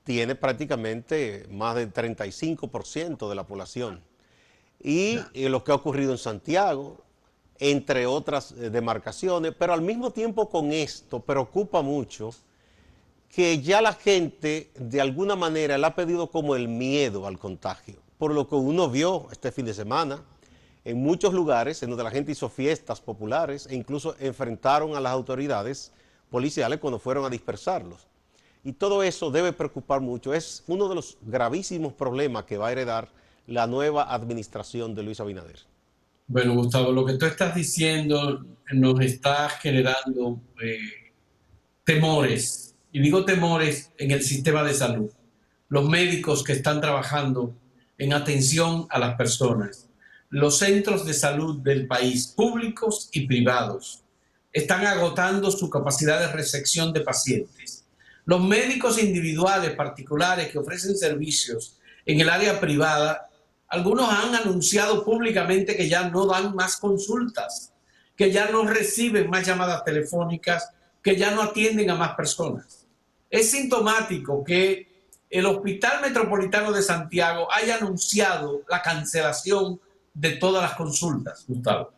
tiene 0.04 0.34
prácticamente 0.34 1.46
más 1.50 1.74
del 1.74 1.92
35% 1.92 3.28
de 3.28 3.34
la 3.34 3.44
población. 3.44 4.02
Y, 4.82 5.18
lo 5.34 5.64
que 5.64 5.72
ha 5.72 5.74
ocurrido 5.74 6.12
en 6.12 6.18
Santiago, 6.18 6.98
entre 7.58 8.06
otras 8.06 8.52
eh, 8.52 8.70
demarcaciones, 8.70 9.54
pero 9.58 9.72
al 9.72 9.80
mismo 9.80 10.10
tiempo 10.10 10.50
con 10.50 10.72
esto 10.72 11.20
preocupa 11.20 11.80
mucho 11.80 12.30
que 13.30 13.62
ya 13.62 13.80
la 13.80 13.94
gente 13.94 14.70
de 14.74 15.00
alguna 15.00 15.34
manera 15.36 15.78
le 15.78 15.86
ha 15.86 15.94
pedido 15.94 16.30
como 16.30 16.54
el 16.54 16.68
miedo 16.68 17.26
al 17.26 17.38
contagio, 17.38 17.96
por 18.18 18.32
lo 18.32 18.46
que 18.46 18.54
uno 18.54 18.90
vio 18.90 19.26
este 19.32 19.50
fin 19.50 19.64
de 19.64 19.74
semana, 19.74 20.22
en 20.86 21.02
muchos 21.02 21.34
lugares 21.34 21.82
en 21.82 21.90
donde 21.90 22.04
la 22.04 22.12
gente 22.12 22.30
hizo 22.30 22.48
fiestas 22.48 23.00
populares 23.00 23.66
e 23.68 23.74
incluso 23.74 24.14
enfrentaron 24.20 24.94
a 24.94 25.00
las 25.00 25.12
autoridades 25.12 25.90
policiales 26.30 26.78
cuando 26.78 27.00
fueron 27.00 27.24
a 27.24 27.28
dispersarlos. 27.28 28.06
Y 28.62 28.72
todo 28.72 29.02
eso 29.02 29.32
debe 29.32 29.52
preocupar 29.52 30.00
mucho. 30.00 30.32
Es 30.32 30.62
uno 30.68 30.88
de 30.88 30.94
los 30.94 31.18
gravísimos 31.22 31.92
problemas 31.92 32.44
que 32.44 32.56
va 32.56 32.68
a 32.68 32.72
heredar 32.72 33.08
la 33.48 33.66
nueva 33.66 34.14
administración 34.14 34.94
de 34.94 35.02
Luis 35.02 35.18
Abinader. 35.18 35.58
Bueno, 36.28 36.54
Gustavo, 36.54 36.92
lo 36.92 37.04
que 37.04 37.14
tú 37.14 37.26
estás 37.26 37.52
diciendo 37.52 38.44
nos 38.72 39.00
está 39.00 39.48
generando 39.48 40.40
eh, 40.62 40.78
temores, 41.82 42.76
y 42.92 43.00
digo 43.00 43.24
temores 43.24 43.90
en 43.98 44.12
el 44.12 44.22
sistema 44.22 44.62
de 44.62 44.72
salud. 44.72 45.10
Los 45.68 45.88
médicos 45.88 46.44
que 46.44 46.52
están 46.52 46.80
trabajando 46.80 47.56
en 47.98 48.12
atención 48.12 48.86
a 48.90 49.00
las 49.00 49.16
personas, 49.16 49.85
los 50.30 50.58
centros 50.58 51.06
de 51.06 51.14
salud 51.14 51.60
del 51.60 51.86
país, 51.86 52.26
públicos 52.28 53.08
y 53.12 53.26
privados, 53.26 54.02
están 54.52 54.86
agotando 54.86 55.50
su 55.50 55.68
capacidad 55.68 56.18
de 56.18 56.32
recepción 56.32 56.92
de 56.92 57.02
pacientes. 57.02 57.84
Los 58.24 58.42
médicos 58.42 59.00
individuales 59.00 59.72
particulares 59.72 60.48
que 60.48 60.58
ofrecen 60.58 60.96
servicios 60.96 61.76
en 62.04 62.20
el 62.20 62.28
área 62.28 62.58
privada, 62.58 63.28
algunos 63.68 64.08
han 64.10 64.34
anunciado 64.34 65.04
públicamente 65.04 65.76
que 65.76 65.88
ya 65.88 66.08
no 66.08 66.26
dan 66.26 66.54
más 66.54 66.76
consultas, 66.76 67.72
que 68.16 68.32
ya 68.32 68.50
no 68.50 68.66
reciben 68.66 69.28
más 69.28 69.46
llamadas 69.46 69.84
telefónicas, 69.84 70.70
que 71.02 71.16
ya 71.16 71.30
no 71.32 71.42
atienden 71.42 71.90
a 71.90 71.94
más 71.94 72.14
personas. 72.14 72.86
Es 73.30 73.50
sintomático 73.50 74.42
que 74.42 75.10
el 75.28 75.46
Hospital 75.46 76.00
Metropolitano 76.00 76.72
de 76.72 76.82
Santiago 76.82 77.52
haya 77.52 77.76
anunciado 77.76 78.62
la 78.68 78.80
cancelación 78.82 79.80
de 80.16 80.30
todas 80.32 80.62
las 80.62 80.74
consultas, 80.74 81.44
Gustavo. 81.46 81.92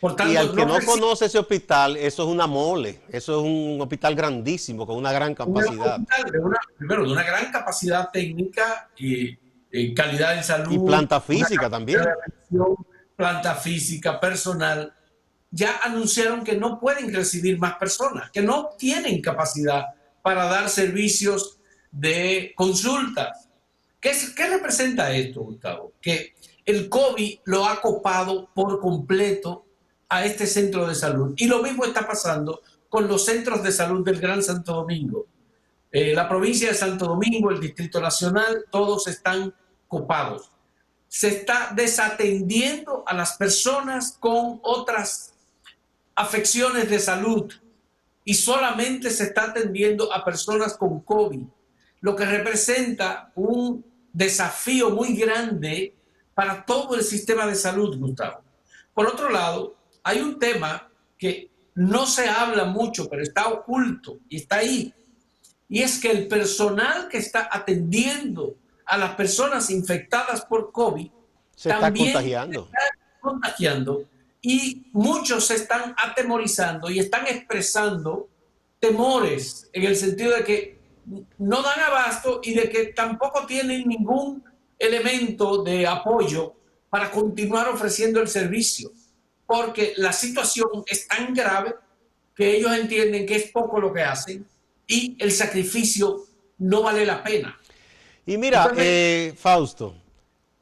Por 0.00 0.14
tanto, 0.14 0.32
y 0.32 0.36
al 0.36 0.54
que 0.54 0.64
no, 0.64 0.78
conoce 0.86 1.26
ese 1.26 1.38
hospital, 1.38 1.96
eso 1.96 2.22
es 2.22 2.28
una 2.28 2.46
mole, 2.46 3.00
eso 3.08 3.38
es 3.38 3.44
un 3.44 3.80
hospital 3.80 4.14
grandísimo, 4.14 4.86
con 4.86 4.96
una 4.96 5.12
gran 5.12 5.34
capacidad. 5.34 5.98
primero, 6.78 7.04
de 7.04 7.12
una 7.12 7.24
gran 7.24 7.50
capacidad 7.50 8.08
técnica 8.10 8.88
y, 8.96 9.36
calidad 9.94 10.36
de 10.36 10.42
salud. 10.42 10.72
Y 10.72 10.78
planta 10.78 11.20
física 11.20 11.68
también. 11.68 12.00
Planta 13.16 13.56
física, 13.56 14.20
personal. 14.20 14.94
Ya 15.50 15.80
anunciaron 15.82 16.44
que 16.44 16.56
no 16.56 16.78
pueden 16.78 17.12
recibir 17.12 17.58
más 17.58 17.74
personas, 17.74 18.30
que 18.30 18.40
no 18.40 18.70
tienen 18.78 19.20
capacidad 19.20 19.86
para 20.22 20.44
dar 20.44 20.68
servicios 20.70 21.58
de 21.90 22.52
consultas. 22.54 23.48
¿Qué, 24.00 24.12
¿Qué 24.36 24.48
representa 24.48 25.10
esto, 25.10 25.40
Gustavo? 25.40 25.94
Que 26.00 26.34
el 26.68 26.90
COVID 26.90 27.38
lo 27.44 27.64
ha 27.64 27.80
copado 27.80 28.50
por 28.52 28.78
completo 28.78 29.64
a 30.06 30.26
este 30.26 30.46
centro 30.46 30.86
de 30.86 30.94
salud. 30.94 31.32
Y 31.38 31.46
lo 31.46 31.62
mismo 31.62 31.86
está 31.86 32.06
pasando 32.06 32.60
con 32.90 33.08
los 33.08 33.24
centros 33.24 33.62
de 33.62 33.72
salud 33.72 34.04
del 34.04 34.20
Gran 34.20 34.42
Santo 34.42 34.74
Domingo. 34.74 35.24
Eh, 35.90 36.12
la 36.14 36.28
provincia 36.28 36.68
de 36.68 36.74
Santo 36.74 37.06
Domingo, 37.06 37.50
el 37.50 37.58
Distrito 37.58 38.02
Nacional, 38.02 38.66
todos 38.70 39.08
están 39.08 39.54
copados. 39.88 40.50
Se 41.08 41.28
está 41.28 41.72
desatendiendo 41.74 43.02
a 43.06 43.14
las 43.14 43.38
personas 43.38 44.18
con 44.20 44.60
otras 44.62 45.32
afecciones 46.14 46.90
de 46.90 46.98
salud 46.98 47.50
y 48.26 48.34
solamente 48.34 49.08
se 49.08 49.24
está 49.24 49.44
atendiendo 49.44 50.12
a 50.12 50.22
personas 50.22 50.76
con 50.76 51.00
COVID, 51.00 51.46
lo 52.02 52.14
que 52.14 52.26
representa 52.26 53.32
un 53.36 53.82
desafío 54.12 54.90
muy 54.90 55.14
grande 55.14 55.94
para 56.38 56.64
todo 56.64 56.94
el 56.94 57.02
sistema 57.02 57.48
de 57.48 57.56
salud, 57.56 57.98
Gustavo. 57.98 58.44
Por 58.94 59.08
otro 59.08 59.28
lado, 59.28 59.74
hay 60.04 60.20
un 60.20 60.38
tema 60.38 60.88
que 61.18 61.50
no 61.74 62.06
se 62.06 62.28
habla 62.28 62.64
mucho, 62.64 63.08
pero 63.08 63.24
está 63.24 63.48
oculto 63.48 64.20
y 64.28 64.36
está 64.36 64.58
ahí. 64.58 64.94
Y 65.68 65.82
es 65.82 65.98
que 65.98 66.12
el 66.12 66.28
personal 66.28 67.08
que 67.08 67.18
está 67.18 67.48
atendiendo 67.50 68.54
a 68.86 68.96
las 68.96 69.16
personas 69.16 69.68
infectadas 69.68 70.44
por 70.44 70.70
COVID 70.70 71.10
se 71.56 71.70
está 71.70 71.92
contagiando. 71.92 72.70
está 72.72 73.18
contagiando 73.20 74.04
y 74.40 74.86
muchos 74.92 75.44
se 75.44 75.56
están 75.56 75.96
atemorizando 75.98 76.88
y 76.88 77.00
están 77.00 77.26
expresando 77.26 78.28
temores 78.78 79.68
en 79.72 79.82
el 79.86 79.96
sentido 79.96 80.36
de 80.36 80.44
que 80.44 80.78
no 81.38 81.62
dan 81.62 81.80
abasto 81.80 82.40
y 82.44 82.54
de 82.54 82.70
que 82.70 82.92
tampoco 82.92 83.44
tienen 83.44 83.88
ningún 83.88 84.47
elemento 84.78 85.62
de 85.62 85.86
apoyo 85.86 86.54
para 86.88 87.10
continuar 87.10 87.68
ofreciendo 87.68 88.20
el 88.20 88.28
servicio 88.28 88.90
porque 89.48 89.94
la 89.96 90.12
situación 90.12 90.68
es 90.86 91.08
tan 91.08 91.32
grave 91.32 91.74
que 92.36 92.54
ellos 92.54 92.70
entienden 92.70 93.24
que 93.24 93.36
es 93.36 93.50
poco 93.50 93.80
lo 93.80 93.94
que 93.94 94.02
hacen 94.02 94.46
y 94.86 95.16
el 95.18 95.32
sacrificio 95.32 96.26
no 96.58 96.82
vale 96.82 97.06
la 97.06 97.24
pena. 97.24 97.58
Y 98.26 98.36
mira, 98.36 98.70
eh, 98.76 99.32
Fausto, 99.38 99.94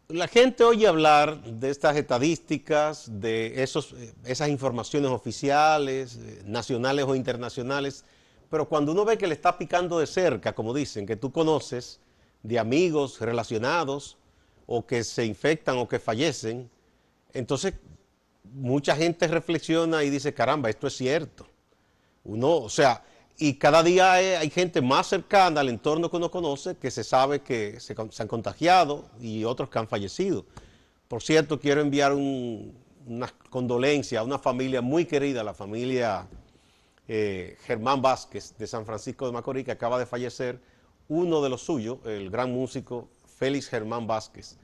la 0.06 0.28
gente 0.28 0.62
oye 0.62 0.86
hablar 0.86 1.42
de 1.42 1.68
estas 1.68 1.96
estadísticas, 1.96 3.06
de 3.10 3.60
esos, 3.60 3.92
eh, 3.94 4.14
esas 4.24 4.50
informaciones 4.50 5.10
oficiales, 5.10 6.20
eh, 6.22 6.42
nacionales 6.46 7.06
o 7.06 7.16
internacionales, 7.16 8.04
pero 8.48 8.68
cuando 8.68 8.92
uno 8.92 9.04
ve 9.04 9.18
que 9.18 9.26
le 9.26 9.34
está 9.34 9.58
picando 9.58 9.98
de 9.98 10.06
cerca, 10.06 10.54
como 10.54 10.72
dicen, 10.72 11.06
que 11.06 11.16
tú 11.16 11.32
conoces 11.32 11.98
de 12.46 12.58
amigos 12.58 13.20
relacionados 13.20 14.16
o 14.66 14.86
que 14.86 15.02
se 15.02 15.24
infectan 15.24 15.78
o 15.78 15.88
que 15.88 15.98
fallecen, 15.98 16.70
entonces 17.32 17.74
mucha 18.44 18.94
gente 18.96 19.26
reflexiona 19.26 20.04
y 20.04 20.10
dice, 20.10 20.32
caramba, 20.32 20.70
esto 20.70 20.86
es 20.86 20.96
cierto. 20.96 21.46
Uno, 22.24 22.56
o 22.56 22.68
sea, 22.68 23.04
y 23.36 23.54
cada 23.54 23.82
día 23.82 24.12
hay, 24.12 24.50
gente 24.50 24.80
más 24.80 25.08
cercana 25.08 25.60
al 25.60 25.68
entorno 25.68 26.10
que 26.10 26.16
uno 26.16 26.30
conoce 26.30 26.76
que 26.76 26.90
se 26.90 27.04
sabe 27.04 27.40
que 27.40 27.80
se, 27.80 27.94
han 28.18 28.28
contagiado 28.28 29.04
y 29.20 29.44
otros 29.44 29.68
que 29.68 29.78
han 29.78 29.88
fallecido. 29.88 30.46
Por 31.08 31.22
cierto, 31.22 31.60
quiero 31.60 31.80
enviar 31.80 32.12
una 32.12 33.32
condolencia 33.50 34.20
a 34.20 34.22
una 34.22 34.38
familia 34.38 34.80
muy 34.80 35.04
querida, 35.04 35.44
la 35.44 35.54
familia 35.54 36.26
eh, 37.08 37.56
Germán 37.64 38.00
Vázquez 38.00 38.54
de 38.56 38.66
San 38.66 38.86
Francisco 38.86 39.26
de 39.26 39.32
Macorís, 39.32 39.64
que 39.64 39.72
acaba 39.72 39.98
de 39.98 40.06
fallecer, 40.06 40.58
uno 41.08 41.42
de 41.42 41.48
los 41.48 41.62
suyos, 41.62 41.98
el 42.04 42.30
gran 42.30 42.52
músico 42.52 43.08
Félix 43.26 43.68
Germán 43.68 44.06
Vázquez, 44.06 44.56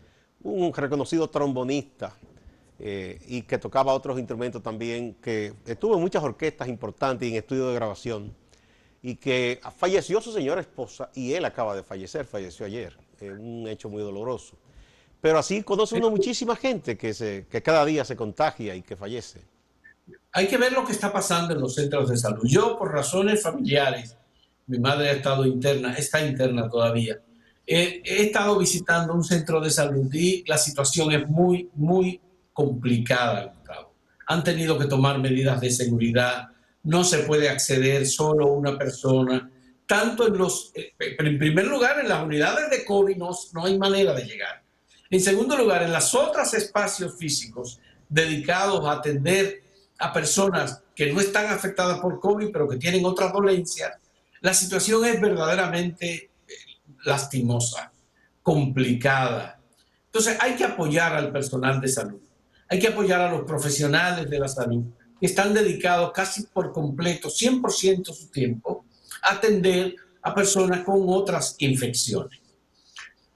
un 0.42 0.72
reconocido 0.72 1.28
trombonista, 1.30 2.14
eh, 2.78 3.20
y 3.28 3.42
que 3.42 3.58
tocaba 3.58 3.92
otros 3.92 4.18
instrumentos 4.18 4.62
también, 4.62 5.14
que 5.14 5.54
estuvo 5.66 5.94
en 5.94 6.00
muchas 6.00 6.22
orquestas 6.22 6.66
importantes 6.68 7.28
y 7.28 7.32
en 7.32 7.38
estudios 7.38 7.68
de 7.68 7.74
grabación, 7.74 8.34
y 9.02 9.16
que 9.16 9.60
falleció 9.76 10.20
su 10.20 10.32
señora 10.32 10.60
esposa 10.60 11.10
y 11.14 11.32
él 11.32 11.44
acaba 11.44 11.74
de 11.74 11.82
fallecer, 11.82 12.24
falleció 12.24 12.66
ayer, 12.66 12.96
un 13.20 13.68
hecho 13.68 13.88
muy 13.88 14.02
doloroso. 14.02 14.56
Pero 15.20 15.38
así 15.38 15.62
conoce 15.62 15.96
uno 15.96 16.10
muchísima 16.10 16.56
gente 16.56 16.96
que, 16.96 17.14
se, 17.14 17.46
que 17.48 17.62
cada 17.62 17.84
día 17.84 18.04
se 18.04 18.16
contagia 18.16 18.74
y 18.74 18.82
que 18.82 18.96
fallece. 18.96 19.42
Hay 20.32 20.48
que 20.48 20.56
ver 20.56 20.72
lo 20.72 20.84
que 20.84 20.92
está 20.92 21.12
pasando 21.12 21.54
en 21.54 21.60
los 21.60 21.76
centros 21.76 22.08
de 22.08 22.16
salud. 22.16 22.42
Yo, 22.44 22.76
por 22.76 22.92
razones 22.92 23.42
familiares, 23.42 24.16
mi 24.66 24.78
madre 24.78 25.10
ha 25.10 25.12
estado 25.12 25.44
interna, 25.44 25.94
está 25.94 26.24
interna 26.24 26.68
todavía. 26.68 27.20
he 27.66 28.02
estado 28.04 28.58
visitando 28.58 29.14
un 29.14 29.24
centro 29.24 29.60
de 29.60 29.70
salud 29.70 30.12
y 30.12 30.44
la 30.46 30.58
situación 30.58 31.12
es 31.12 31.28
muy, 31.28 31.70
muy 31.74 32.20
complicada, 32.52 33.54
Han 34.26 34.44
tenido 34.44 34.78
que 34.78 34.86
tomar 34.86 35.18
medidas 35.18 35.60
de 35.60 35.70
seguridad, 35.70 36.48
no 36.84 37.04
se 37.04 37.18
puede 37.18 37.48
acceder 37.48 38.06
solo 38.06 38.48
una 38.48 38.78
persona, 38.78 39.50
tanto 39.86 40.26
en 40.26 40.38
los, 40.38 40.72
eh, 40.74 40.92
en 40.98 41.38
primer 41.38 41.66
lugar, 41.66 42.00
en 42.00 42.08
las 42.08 42.22
unidades 42.22 42.70
de 42.70 42.84
COVID 42.84 43.16
no, 43.16 43.30
no 43.52 43.64
hay 43.66 43.78
manera 43.78 44.14
de 44.14 44.24
llegar. 44.24 44.62
En 45.10 45.20
segundo 45.20 45.56
lugar, 45.56 45.82
en 45.82 45.92
los 45.92 46.14
otros 46.14 46.54
espacios 46.54 47.16
físicos 47.18 47.78
dedicados 48.08 48.84
a 48.86 48.92
atender 48.92 49.62
a 49.98 50.12
personas 50.12 50.82
que 50.94 51.12
no 51.12 51.20
están 51.20 51.46
afectadas 51.46 52.00
por 52.00 52.18
COVID, 52.20 52.50
pero 52.52 52.68
que 52.68 52.76
tienen 52.76 53.04
otras 53.04 53.32
dolencias, 53.32 53.92
la 54.42 54.52
situación 54.52 55.04
es 55.04 55.20
verdaderamente 55.20 56.30
eh, 56.46 56.54
lastimosa, 57.04 57.92
complicada. 58.42 59.58
Entonces 60.06 60.36
hay 60.40 60.56
que 60.56 60.64
apoyar 60.64 61.14
al 61.14 61.32
personal 61.32 61.80
de 61.80 61.88
salud. 61.88 62.20
Hay 62.68 62.78
que 62.78 62.88
apoyar 62.88 63.20
a 63.20 63.30
los 63.30 63.44
profesionales 63.44 64.28
de 64.28 64.38
la 64.38 64.48
salud 64.48 64.84
que 65.20 65.26
están 65.26 65.54
dedicados 65.54 66.10
casi 66.12 66.42
por 66.42 66.72
completo, 66.72 67.28
100% 67.28 68.08
de 68.08 68.12
su 68.12 68.26
tiempo, 68.26 68.84
a 69.22 69.34
atender 69.34 69.94
a 70.20 70.34
personas 70.34 70.80
con 70.80 71.04
otras 71.06 71.54
infecciones. 71.58 72.40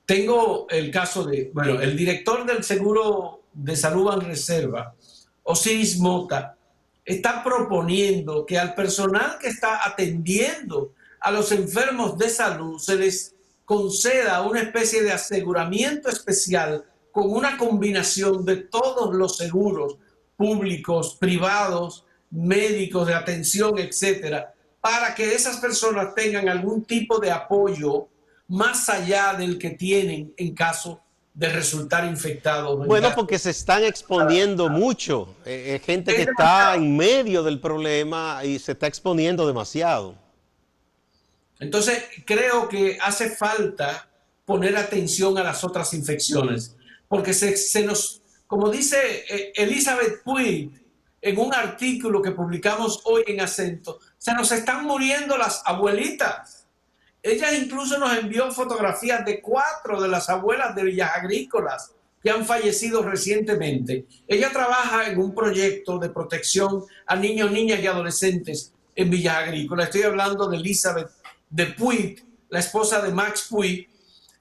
Tengo 0.04 0.66
el 0.68 0.90
caso 0.90 1.24
de, 1.24 1.50
bueno, 1.54 1.80
el 1.80 1.96
director 1.96 2.44
del 2.44 2.64
Seguro 2.64 3.42
de 3.52 3.76
Salud 3.76 4.12
en 4.14 4.22
Reserva, 4.22 4.94
Osiris 5.44 5.98
Mota, 5.98 6.55
está 7.06 7.44
proponiendo 7.44 8.44
que 8.44 8.58
al 8.58 8.74
personal 8.74 9.38
que 9.40 9.46
está 9.46 9.88
atendiendo 9.88 10.92
a 11.20 11.30
los 11.30 11.52
enfermos 11.52 12.18
de 12.18 12.28
salud 12.28 12.78
se 12.80 12.96
les 12.96 13.34
conceda 13.64 14.42
una 14.42 14.60
especie 14.60 15.02
de 15.02 15.12
aseguramiento 15.12 16.08
especial 16.08 16.84
con 17.12 17.30
una 17.32 17.56
combinación 17.56 18.44
de 18.44 18.56
todos 18.56 19.14
los 19.14 19.36
seguros 19.36 19.96
públicos, 20.36 21.16
privados, 21.18 22.04
médicos 22.30 23.06
de 23.06 23.14
atención, 23.14 23.78
etcétera, 23.78 24.52
para 24.80 25.14
que 25.14 25.34
esas 25.34 25.56
personas 25.58 26.14
tengan 26.14 26.48
algún 26.48 26.84
tipo 26.84 27.18
de 27.18 27.30
apoyo 27.30 28.08
más 28.48 28.88
allá 28.88 29.34
del 29.34 29.58
que 29.58 29.70
tienen 29.70 30.34
en 30.36 30.54
caso 30.54 31.00
de 31.36 31.50
resultar 31.50 32.06
infectados. 32.06 32.86
Bueno, 32.86 33.12
porque 33.14 33.38
se 33.38 33.50
están 33.50 33.84
exponiendo 33.84 34.70
mucho. 34.70 35.36
Eh, 35.44 35.74
eh, 35.76 35.82
gente 35.84 36.16
que 36.16 36.22
está 36.22 36.74
en 36.74 36.96
medio 36.96 37.42
del 37.42 37.60
problema 37.60 38.40
y 38.42 38.58
se 38.58 38.72
está 38.72 38.86
exponiendo 38.86 39.46
demasiado. 39.46 40.14
Entonces, 41.60 42.02
creo 42.24 42.68
que 42.68 42.96
hace 43.02 43.28
falta 43.28 44.08
poner 44.46 44.78
atención 44.78 45.36
a 45.36 45.42
las 45.42 45.62
otras 45.62 45.92
infecciones 45.92 46.74
porque 47.06 47.34
se, 47.34 47.84
nos, 47.84 48.22
como 48.46 48.70
dice 48.70 48.96
eh, 49.28 49.52
Elizabeth 49.56 50.22
Puig 50.24 50.70
en 51.20 51.38
un 51.38 51.52
artículo 51.54 52.22
que 52.22 52.30
publicamos 52.30 53.02
hoy 53.04 53.24
en 53.26 53.42
acento, 53.42 54.00
se 54.16 54.32
nos 54.32 54.50
están 54.52 54.86
muriendo 54.86 55.36
las 55.36 55.62
abuelitas. 55.66 56.55
Ella 57.26 57.52
incluso 57.52 57.98
nos 57.98 58.16
envió 58.16 58.52
fotografías 58.52 59.24
de 59.24 59.40
cuatro 59.40 60.00
de 60.00 60.06
las 60.06 60.28
abuelas 60.28 60.76
de 60.76 60.84
Villas 60.84 61.10
Agrícolas 61.16 61.92
que 62.22 62.30
han 62.30 62.46
fallecido 62.46 63.02
recientemente. 63.02 64.06
Ella 64.28 64.50
trabaja 64.52 65.10
en 65.10 65.18
un 65.18 65.34
proyecto 65.34 65.98
de 65.98 66.10
protección 66.10 66.84
a 67.04 67.16
niños, 67.16 67.50
niñas 67.50 67.80
y 67.80 67.86
adolescentes 67.88 68.72
en 68.94 69.10
Villas 69.10 69.38
Agrícolas. 69.38 69.86
Estoy 69.86 70.02
hablando 70.02 70.48
de 70.48 70.56
Elizabeth 70.56 71.10
de 71.50 71.66
Puig, 71.66 72.24
la 72.48 72.60
esposa 72.60 73.02
de 73.02 73.12
Max 73.12 73.48
Puig, 73.50 73.88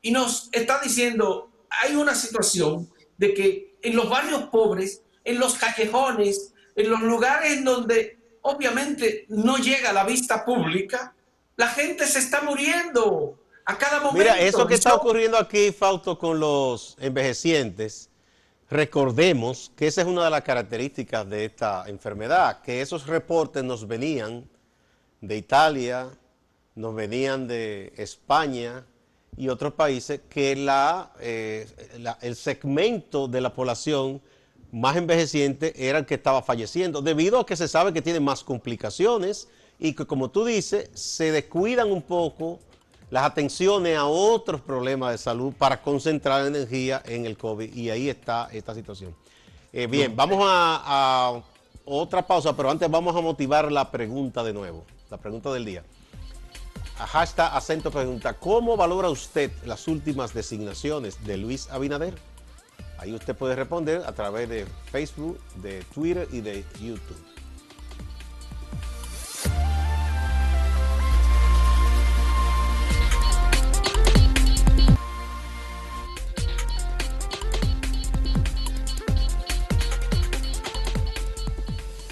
y 0.03 0.11
nos 0.11 0.49
está 0.51 0.79
diciendo, 0.79 1.49
hay 1.69 1.95
una 1.95 2.13
situación 2.13 2.87
de 3.17 3.33
que 3.33 3.77
en 3.81 3.95
los 3.95 4.07
barrios 4.07 4.43
pobres, 4.51 5.01
en 5.23 5.39
los 5.39 5.55
callejones, 5.55 6.53
en 6.75 6.89
los 6.89 7.01
lugares 7.01 7.63
donde 7.63 8.19
obviamente 8.41 9.25
no 9.29 9.57
llega 9.57 9.91
la 9.91 10.03
vista 10.03 10.45
pública, 10.45 11.14
la 11.57 11.69
gente 11.69 12.05
se 12.05 12.19
está 12.19 12.41
muriendo 12.41 13.39
a 13.65 13.77
cada 13.77 13.99
momento. 13.99 14.17
Mira, 14.17 14.39
eso 14.39 14.67
que 14.67 14.75
está 14.75 14.93
ocurriendo 14.93 15.37
aquí, 15.37 15.71
Fausto, 15.71 16.17
con 16.17 16.39
los 16.39 16.95
envejecientes, 16.99 18.09
recordemos 18.69 19.71
que 19.75 19.87
esa 19.87 20.01
es 20.01 20.07
una 20.07 20.25
de 20.25 20.29
las 20.29 20.41
características 20.41 21.29
de 21.29 21.45
esta 21.45 21.85
enfermedad, 21.87 22.61
que 22.61 22.81
esos 22.81 23.07
reportes 23.07 23.63
nos 23.63 23.87
venían 23.87 24.47
de 25.21 25.37
Italia, 25.37 26.09
nos 26.75 26.93
venían 26.93 27.47
de 27.47 27.93
España 27.95 28.85
y 29.37 29.49
otros 29.49 29.73
países, 29.73 30.21
que 30.29 30.55
la, 30.55 31.11
eh, 31.19 31.67
el 32.21 32.35
segmento 32.35 33.27
de 33.27 33.41
la 33.41 33.53
población 33.53 34.21
más 34.71 34.97
envejeciente 34.97 35.73
era 35.87 35.99
el 35.99 36.05
que 36.05 36.15
estaba 36.15 36.41
falleciendo, 36.41 37.01
debido 37.01 37.39
a 37.39 37.45
que 37.45 37.55
se 37.55 37.67
sabe 37.67 37.93
que 37.93 38.01
tiene 38.01 38.19
más 38.19 38.43
complicaciones 38.43 39.47
y 39.79 39.93
que, 39.93 40.05
como 40.05 40.29
tú 40.29 40.45
dices, 40.45 40.89
se 40.93 41.31
descuidan 41.31 41.91
un 41.91 42.01
poco 42.01 42.59
las 43.09 43.25
atenciones 43.25 43.97
a 43.97 44.05
otros 44.05 44.61
problemas 44.61 45.11
de 45.11 45.17
salud 45.17 45.53
para 45.57 45.81
concentrar 45.81 46.41
la 46.41 46.47
energía 46.47 47.01
en 47.05 47.25
el 47.25 47.37
COVID. 47.37 47.73
Y 47.73 47.89
ahí 47.89 48.09
está 48.09 48.49
esta 48.51 48.73
situación. 48.73 49.15
Eh, 49.71 49.87
bien, 49.87 50.15
vamos 50.15 50.39
a, 50.41 50.81
a 50.85 51.43
otra 51.85 52.25
pausa, 52.25 52.55
pero 52.55 52.71
antes 52.71 52.89
vamos 52.89 53.15
a 53.15 53.21
motivar 53.21 53.71
la 53.71 53.91
pregunta 53.91 54.43
de 54.43 54.53
nuevo, 54.53 54.85
la 55.09 55.17
pregunta 55.17 55.51
del 55.53 55.65
día. 55.65 55.83
Hashtag 56.97 57.53
acento 57.53 57.91
pregunta, 57.91 58.33
¿cómo 58.33 58.77
valora 58.77 59.09
usted 59.09 59.51
las 59.65 59.87
últimas 59.89 60.33
designaciones 60.33 61.21
de 61.25 61.35
Luis 61.35 61.69
Abinader? 61.69 62.15
Ahí 62.97 63.13
usted 63.13 63.35
puede 63.35 63.55
responder 63.55 64.01
a 64.05 64.13
través 64.13 64.47
de 64.47 64.65
Facebook, 64.91 65.37
de 65.57 65.83
Twitter 65.93 66.27
y 66.31 66.39
de 66.39 66.63
YouTube. 66.81 67.34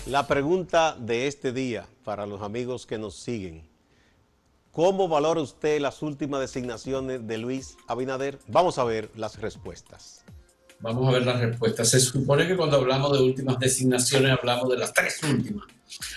La 0.07 0.27
pregunta 0.27 0.97
de 0.99 1.27
este 1.27 1.53
día 1.53 1.87
para 2.03 2.25
los 2.25 2.41
amigos 2.41 2.85
que 2.85 2.97
nos 2.97 3.15
siguen. 3.15 3.63
¿Cómo 4.73 5.07
valora 5.07 5.39
usted 5.39 5.79
las 5.79 6.01
últimas 6.01 6.41
designaciones 6.41 7.25
de 7.25 7.37
Luis 7.37 7.77
Abinader? 7.87 8.37
Vamos 8.47 8.77
a 8.77 8.83
ver 8.83 9.09
las 9.15 9.39
respuestas. 9.39 10.25
Vamos 10.81 11.07
a 11.07 11.11
ver 11.11 11.25
las 11.25 11.39
respuestas. 11.39 11.89
Se 11.89 12.01
supone 12.01 12.45
que 12.45 12.57
cuando 12.57 12.77
hablamos 12.77 13.17
de 13.17 13.23
últimas 13.23 13.57
designaciones 13.59 14.37
hablamos 14.37 14.69
de 14.69 14.77
las 14.77 14.91
tres 14.91 15.23
últimas. 15.23 15.67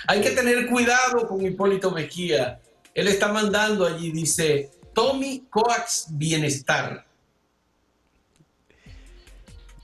Hay 0.08 0.20
que 0.20 0.30
tener 0.30 0.66
cuidado 0.66 1.28
con 1.28 1.46
Hipólito 1.46 1.92
Mejía. 1.92 2.60
Él 2.92 3.06
está 3.06 3.32
mandando 3.32 3.86
allí, 3.86 4.10
dice, 4.10 4.68
Tommy 4.94 5.44
Coax 5.48 6.08
Bienestar. 6.10 7.06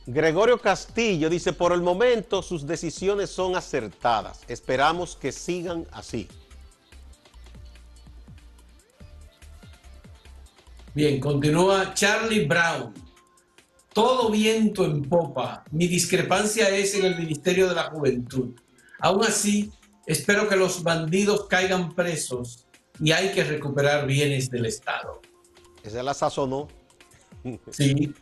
Gregorio 0.06 0.58
Castillo 0.58 1.30
dice, 1.30 1.52
por 1.52 1.72
el 1.72 1.80
momento 1.80 2.42
sus 2.42 2.66
decisiones 2.66 3.30
son 3.30 3.54
acertadas. 3.54 4.40
Esperamos 4.48 5.16
que 5.16 5.30
sigan 5.30 5.86
así. 5.92 6.28
Bien, 10.94 11.20
continúa 11.20 11.94
Charlie 11.94 12.46
Brown. 12.46 12.92
Todo 13.94 14.30
viento 14.30 14.84
en 14.84 15.02
popa. 15.02 15.64
Mi 15.70 15.86
discrepancia 15.86 16.68
es 16.70 16.94
en 16.94 17.04
el 17.04 17.18
Ministerio 17.18 17.68
de 17.68 17.74
la 17.74 17.84
Juventud. 17.84 18.54
Aún 18.98 19.24
así, 19.24 19.70
espero 20.06 20.48
que 20.48 20.56
los 20.56 20.82
bandidos 20.82 21.46
caigan 21.46 21.94
presos 21.94 22.66
y 23.00 23.12
hay 23.12 23.32
que 23.32 23.44
recuperar 23.44 24.06
bienes 24.06 24.50
del 24.50 24.66
Estado. 24.66 25.20
Esa 25.82 26.02
la 26.02 26.14
sazonó. 26.14 26.68
Sí. 27.70 28.14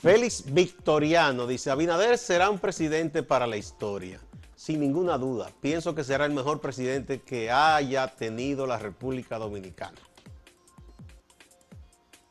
Félix 0.00 0.44
Victoriano 0.46 1.46
dice, 1.46 1.70
Abinader 1.70 2.16
será 2.16 2.48
un 2.48 2.58
presidente 2.58 3.22
para 3.22 3.46
la 3.46 3.58
historia, 3.58 4.18
sin 4.56 4.80
ninguna 4.80 5.18
duda. 5.18 5.50
Pienso 5.60 5.94
que 5.94 6.04
será 6.04 6.24
el 6.24 6.32
mejor 6.32 6.60
presidente 6.60 7.20
que 7.20 7.50
haya 7.50 8.06
tenido 8.08 8.66
la 8.66 8.78
República 8.78 9.38
Dominicana. 9.38 9.98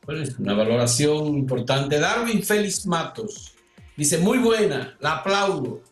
Bueno, 0.04 0.24
es 0.24 0.40
una 0.40 0.56
valoración 0.56 1.28
importante. 1.36 2.00
Darwin 2.00 2.42
Félix 2.42 2.88
Matos 2.88 3.54
dice, 3.96 4.18
muy 4.18 4.40
buena, 4.40 4.98
la 5.00 5.18
aplaudo. 5.18 5.84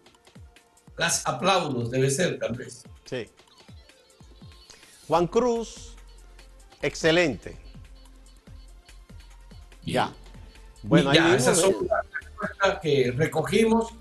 Las 0.98 1.28
aplaudos, 1.28 1.92
debe 1.92 2.10
ser 2.10 2.40
tal 2.40 2.54
vez. 2.54 2.84
Sí. 3.06 3.28
Juan 5.08 5.28
Cruz, 5.28 5.96
excelente. 6.82 7.56
Ya. 9.86 10.12
Bueno, 10.88 11.14
ya, 11.14 11.36
esas 11.36 11.60
son 11.60 11.76
las 11.90 12.06
respuestas 12.22 12.80
que 12.82 13.14
recogimos, 13.16 13.94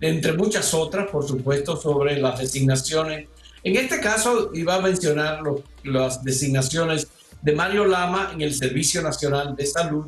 entre 0.00 0.32
muchas 0.32 0.72
otras, 0.74 1.08
por 1.10 1.26
supuesto, 1.26 1.76
sobre 1.76 2.20
las 2.20 2.38
designaciones. 2.38 3.28
En 3.62 3.76
este 3.76 4.00
caso, 4.00 4.50
iba 4.54 4.76
a 4.76 4.80
mencionar 4.80 5.42
las 5.84 6.24
designaciones 6.24 7.08
de 7.42 7.52
Mario 7.52 7.86
Lama 7.86 8.30
en 8.32 8.40
el 8.40 8.54
Servicio 8.54 9.02
Nacional 9.02 9.54
de 9.54 9.66
Salud, 9.66 10.06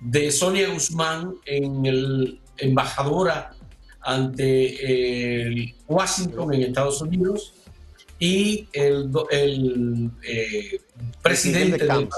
de 0.00 0.30
Sonia 0.32 0.68
Guzmán 0.70 1.34
en 1.46 1.86
el 1.86 2.40
embajadora 2.58 3.52
ante 4.00 5.46
el 5.46 5.74
Washington 5.88 6.52
en 6.52 6.62
Estados 6.62 7.00
Unidos 7.00 7.54
y 8.18 8.68
el, 8.72 9.10
el 9.30 10.10
eh, 10.22 10.80
presidente 11.22 11.86
del 11.86 12.08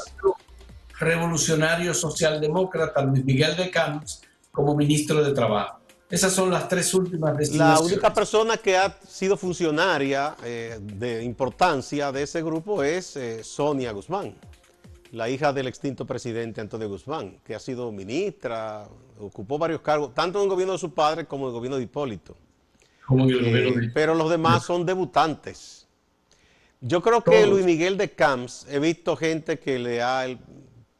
revolucionario 0.98 1.92
socialdemócrata 1.94 3.02
Luis 3.02 3.24
Miguel 3.24 3.56
de 3.56 3.70
Camps 3.70 4.22
como 4.50 4.74
ministro 4.74 5.22
de 5.22 5.32
Trabajo. 5.32 5.80
Esas 6.08 6.32
son 6.32 6.50
las 6.50 6.68
tres 6.68 6.94
últimas 6.94 7.36
designaciones. 7.36 7.80
La 7.80 7.86
única 7.86 8.14
persona 8.14 8.56
que 8.56 8.76
ha 8.76 8.96
sido 9.06 9.36
funcionaria 9.36 10.36
eh, 10.44 10.78
de 10.80 11.24
importancia 11.24 12.12
de 12.12 12.22
ese 12.22 12.42
grupo 12.42 12.82
es 12.82 13.16
eh, 13.16 13.42
Sonia 13.42 13.90
Guzmán, 13.90 14.34
la 15.10 15.28
hija 15.28 15.52
del 15.52 15.66
extinto 15.66 16.06
presidente 16.06 16.60
Antonio 16.60 16.88
Guzmán, 16.88 17.38
que 17.44 17.56
ha 17.56 17.58
sido 17.58 17.90
ministra, 17.90 18.86
ocupó 19.18 19.58
varios 19.58 19.80
cargos, 19.80 20.14
tanto 20.14 20.38
en 20.38 20.44
el 20.44 20.50
gobierno 20.50 20.74
de 20.74 20.78
su 20.78 20.94
padre 20.94 21.26
como 21.26 21.46
en 21.46 21.48
el 21.48 21.54
gobierno 21.54 21.76
de 21.76 21.82
Hipólito. 21.82 22.36
Eh, 23.18 23.90
pero 23.92 24.14
los 24.14 24.30
demás 24.30 24.64
son 24.64 24.86
debutantes. 24.86 25.86
Yo 26.80 27.02
creo 27.02 27.22
que 27.22 27.46
Luis 27.46 27.64
Miguel 27.64 27.96
de 27.96 28.10
Camps, 28.10 28.66
he 28.70 28.78
visto 28.78 29.16
gente 29.16 29.58
que 29.58 29.78
le 29.78 30.02
ha 30.02 30.26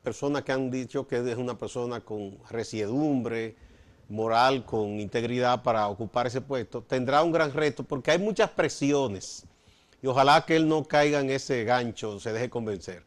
personas 0.07 0.45
que 0.45 0.53
han 0.53 0.71
dicho 0.71 1.09
que 1.09 1.17
es 1.17 1.37
una 1.37 1.59
persona 1.59 1.99
con 2.01 2.39
resiedumbre 2.49 3.57
moral, 4.09 4.65
con 4.65 5.01
integridad 5.01 5.65
para 5.65 5.89
ocupar 5.89 6.29
ese 6.29 6.41
puesto, 6.41 6.81
tendrá 6.81 7.25
un 7.25 7.33
gran 7.33 7.53
reto 7.53 7.83
porque 7.83 8.13
hay 8.13 8.19
muchas 8.21 8.49
presiones 8.51 9.45
y 10.01 10.07
ojalá 10.07 10.45
que 10.47 10.55
él 10.55 10.69
no 10.69 10.85
caiga 10.85 11.19
en 11.19 11.31
ese 11.31 11.65
gancho, 11.65 12.21
se 12.21 12.33
deje 12.33 12.49
convencer. 12.49 13.03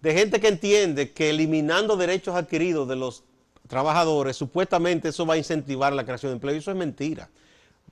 De 0.00 0.14
gente 0.14 0.40
que 0.40 0.48
entiende 0.48 1.12
que 1.12 1.28
eliminando 1.28 1.94
derechos 1.94 2.34
adquiridos 2.34 2.88
de 2.88 2.96
los 2.96 3.22
trabajadores, 3.68 4.34
supuestamente 4.34 5.10
eso 5.10 5.26
va 5.26 5.34
a 5.34 5.36
incentivar 5.36 5.92
la 5.92 6.06
creación 6.06 6.30
de 6.30 6.34
empleo 6.36 6.54
y 6.54 6.58
eso 6.60 6.70
es 6.70 6.76
mentira. 6.78 7.28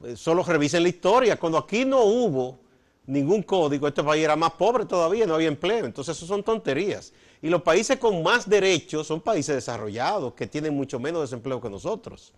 Eh, 0.05 0.17
solo 0.17 0.43
revisen 0.43 0.85
la 0.85 0.89
historia. 0.89 1.37
Cuando 1.39 1.59
aquí 1.59 1.85
no 1.85 2.03
hubo 2.03 2.59
ningún 3.05 3.43
código, 3.43 3.87
este 3.87 4.03
país 4.03 4.25
era 4.25 4.37
más 4.37 4.53
pobre 4.53 4.87
todavía, 4.87 5.27
no 5.27 5.35
había 5.35 5.49
empleo. 5.49 5.85
Entonces 5.85 6.17
eso 6.17 6.27
son 6.27 6.43
tonterías. 6.43 7.13
Y 7.41 7.49
los 7.49 7.63
países 7.63 7.99
con 7.99 8.23
más 8.23 8.49
derechos 8.49 9.07
son 9.07 9.21
países 9.21 9.55
desarrollados, 9.55 10.35
que 10.35 10.47
tienen 10.47 10.75
mucho 10.75 10.99
menos 10.99 11.23
desempleo 11.23 11.61
que 11.61 11.71
nosotros. 11.71 12.33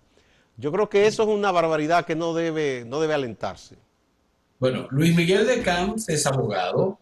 Yo 0.57 0.71
creo 0.71 0.89
que 0.91 1.07
eso 1.07 1.23
es 1.23 1.29
una 1.29 1.51
barbaridad 1.51 2.05
que 2.05 2.15
no 2.15 2.35
debe, 2.35 2.85
no 2.87 3.01
debe 3.01 3.15
alentarse. 3.15 3.77
Bueno, 4.59 4.89
Luis 4.91 5.17
Miguel 5.17 5.47
de 5.47 5.63
Camps 5.63 6.09
es 6.11 6.27
abogado, 6.27 6.99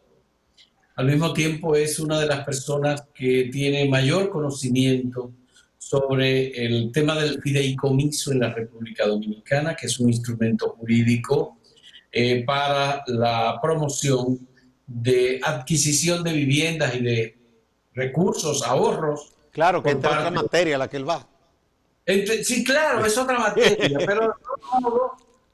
al 0.94 1.06
mismo 1.06 1.32
tiempo 1.32 1.74
es 1.76 1.98
una 1.98 2.20
de 2.20 2.26
las 2.26 2.44
personas 2.44 3.04
que 3.14 3.48
tiene 3.52 3.88
mayor 3.88 4.30
conocimiento 4.30 5.32
sobre 5.76 6.48
el 6.66 6.90
tema 6.92 7.14
del 7.14 7.40
fideicomiso 7.40 8.32
en 8.32 8.40
la 8.40 8.52
República 8.52 9.06
Dominicana, 9.06 9.74
que 9.74 9.86
es 9.86 9.98
un 10.00 10.10
instrumento 10.10 10.70
jurídico 10.70 11.58
eh, 12.10 12.44
para 12.44 13.02
la 13.06 13.58
promoción 13.62 14.40
de 14.86 15.40
adquisición 15.42 16.24
de 16.24 16.32
viviendas 16.32 16.94
y 16.96 17.00
de 17.00 17.37
recursos, 17.98 18.62
ahorros. 18.62 19.34
Claro, 19.50 19.82
que 19.82 19.90
es 19.90 19.96
otra 19.96 20.30
materia 20.30 20.78
la 20.78 20.88
que 20.88 20.96
él 20.96 21.08
va. 21.08 21.26
sí, 22.06 22.64
claro, 22.64 23.04
es 23.04 23.18
otra 23.18 23.38
materia, 23.38 23.98
pero 24.06 24.34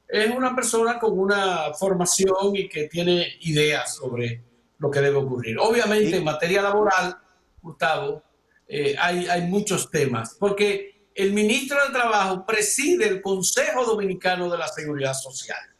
es 0.07 0.29
una 0.29 0.55
persona 0.55 0.99
con 0.99 1.17
una 1.17 1.73
formación 1.73 2.55
y 2.55 2.69
que 2.69 2.87
tiene 2.87 3.37
ideas 3.41 3.95
sobre 3.95 4.41
lo 4.77 4.91
que 4.91 5.01
debe 5.01 5.17
ocurrir. 5.17 5.57
Obviamente, 5.59 6.17
en 6.17 6.23
materia 6.23 6.61
laboral, 6.61 7.17
Gustavo, 7.61 8.21
eh, 8.67 8.95
hay, 8.97 9.27
hay 9.27 9.41
muchos 9.41 9.89
temas, 9.89 10.37
porque 10.39 11.09
el 11.15 11.33
ministro 11.33 11.77
de 11.85 11.93
Trabajo 11.93 12.45
preside 12.45 13.07
el 13.07 13.21
Consejo 13.21 13.85
Dominicano 13.85 14.49
de 14.49 14.57
la 14.57 14.67
Seguridad 14.67 15.13
Social. 15.13 15.75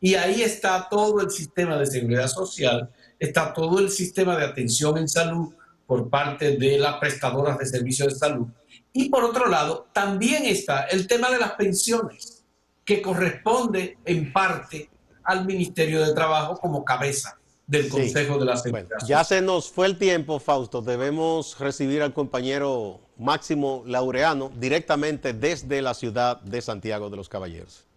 Y 0.00 0.14
ahí 0.14 0.42
está 0.42 0.88
todo 0.90 1.20
el 1.20 1.30
sistema 1.30 1.76
de 1.76 1.86
seguridad 1.86 2.26
social, 2.26 2.90
está 3.18 3.52
todo 3.52 3.78
el 3.78 3.90
sistema 3.90 4.36
de 4.36 4.46
atención 4.46 4.96
en 4.96 5.08
salud 5.08 5.54
por 5.90 6.08
parte 6.08 6.56
de 6.56 6.78
las 6.78 6.98
prestadoras 6.98 7.58
de 7.58 7.66
servicios 7.66 8.12
de 8.12 8.14
salud. 8.16 8.46
Y 8.92 9.08
por 9.08 9.24
otro 9.24 9.48
lado, 9.48 9.88
también 9.92 10.44
está 10.44 10.84
el 10.84 11.08
tema 11.08 11.32
de 11.32 11.38
las 11.40 11.54
pensiones, 11.54 12.44
que 12.84 13.02
corresponde 13.02 13.98
en 14.04 14.32
parte 14.32 14.88
al 15.24 15.44
Ministerio 15.44 16.06
de 16.06 16.14
Trabajo 16.14 16.56
como 16.58 16.84
cabeza 16.84 17.40
del 17.66 17.88
Consejo 17.88 18.38
de 18.38 18.44
la 18.44 18.56
Seguridad. 18.56 18.98
ya 19.04 19.24
se 19.24 19.42
nos 19.42 19.68
fue 19.68 19.88
el 19.88 19.98
tiempo, 19.98 20.38
Fausto. 20.38 20.80
Debemos 20.80 21.58
recibir 21.58 22.02
al 22.02 22.14
compañero 22.14 23.00
Máximo 23.18 23.82
Laureano 23.84 24.52
directamente 24.60 25.32
desde 25.32 25.82
la 25.82 25.94
ciudad 25.94 26.40
de 26.42 26.62
Santiago 26.62 27.10
de 27.10 27.16
los 27.16 27.28
Caballeros. 27.28 27.89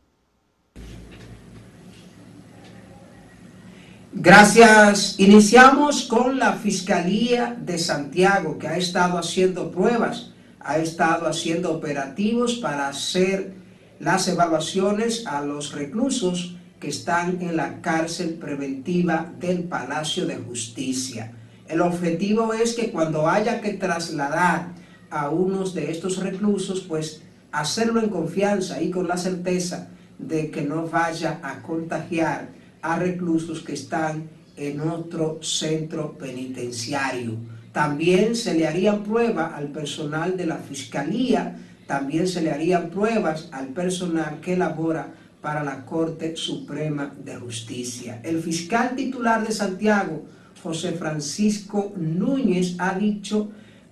Gracias. 4.15 5.15
Iniciamos 5.19 6.04
con 6.04 6.38
la 6.38 6.54
Fiscalía 6.54 7.58
de 7.60 7.80
Santiago, 7.80 8.60
que 8.60 8.67
ha 8.67 8.78
estado 8.78 9.17
haciendo 9.17 9.71
pruebas, 9.71 10.32
ha 10.60 10.78
estado 10.78 11.28
haciendo 11.28 11.71
operativos 11.71 12.58
para 12.58 12.89
hacer 12.89 13.56
las 13.99 14.28
evaluaciones 14.28 15.26
a 15.26 15.41
los 15.41 15.73
reclusos 15.73 16.56
que 16.80 16.89
están 16.89 17.41
en 17.41 17.58
la 17.58 17.82
cárcel 17.82 18.36
preventiva 18.36 19.34
del 19.39 19.63
Palacio 19.63 20.28
de 20.28 20.38
Justicia. 20.38 21.32
El 21.67 21.82
objetivo 21.82 22.54
es 22.54 22.76
que 22.76 22.91
cuando 22.91 23.28
haya 23.28 23.62
que 23.62 23.73
trasladar 23.73 24.73
a 25.10 25.30
unos 25.32 25.73
de 25.73 25.89
estos 25.89 26.17
reclusos, 26.17 26.82
pues 26.82 27.23
hacerlo 27.52 27.99
en 27.99 28.10
confianza 28.10 28.80
y 28.80 28.91
con 28.91 29.08
la 29.08 29.17
certeza 29.17 29.88
de 30.19 30.52
que 30.52 30.62
no 30.62 30.86
vaya 30.88 31.39
a 31.41 31.63
contagiar 31.63 32.62
a 32.83 32.99
reclusos 32.99 33.61
que 33.61 33.73
están 33.73 34.29
en 34.55 34.81
otro 34.81 35.39
centro 35.41 36.15
penitenciario. 36.17 37.37
También 37.71 38.35
se 38.35 38.53
le 38.53 38.67
harían 38.67 39.03
pruebas 39.03 39.53
al 39.55 39.69
personal 39.69 40.37
de 40.37 40.45
la 40.45 40.57
Fiscalía, 40.57 41.57
también 41.87 42.27
se 42.27 42.41
le 42.41 42.51
harían 42.51 42.89
pruebas 42.91 43.49
al 43.51 43.69
personal 43.69 44.39
que 44.41 44.55
labora 44.55 45.11
para 45.41 45.63
la 45.63 45.85
Corte 45.85 46.35
Suprema 46.35 47.13
de 47.23 47.35
Justicia. 47.35 48.21
El 48.23 48.41
fiscal 48.41 48.95
titular 48.95 49.45
de 49.45 49.51
Santiago, 49.51 50.23
José 50.61 50.91
Francisco 50.93 51.93
Núñez, 51.97 52.75
ha 52.77 52.97
dicho 52.97 53.49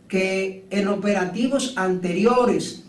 que 0.08 0.65
en 0.69 0.88
operativos 0.88 1.73
anteriores 1.75 2.84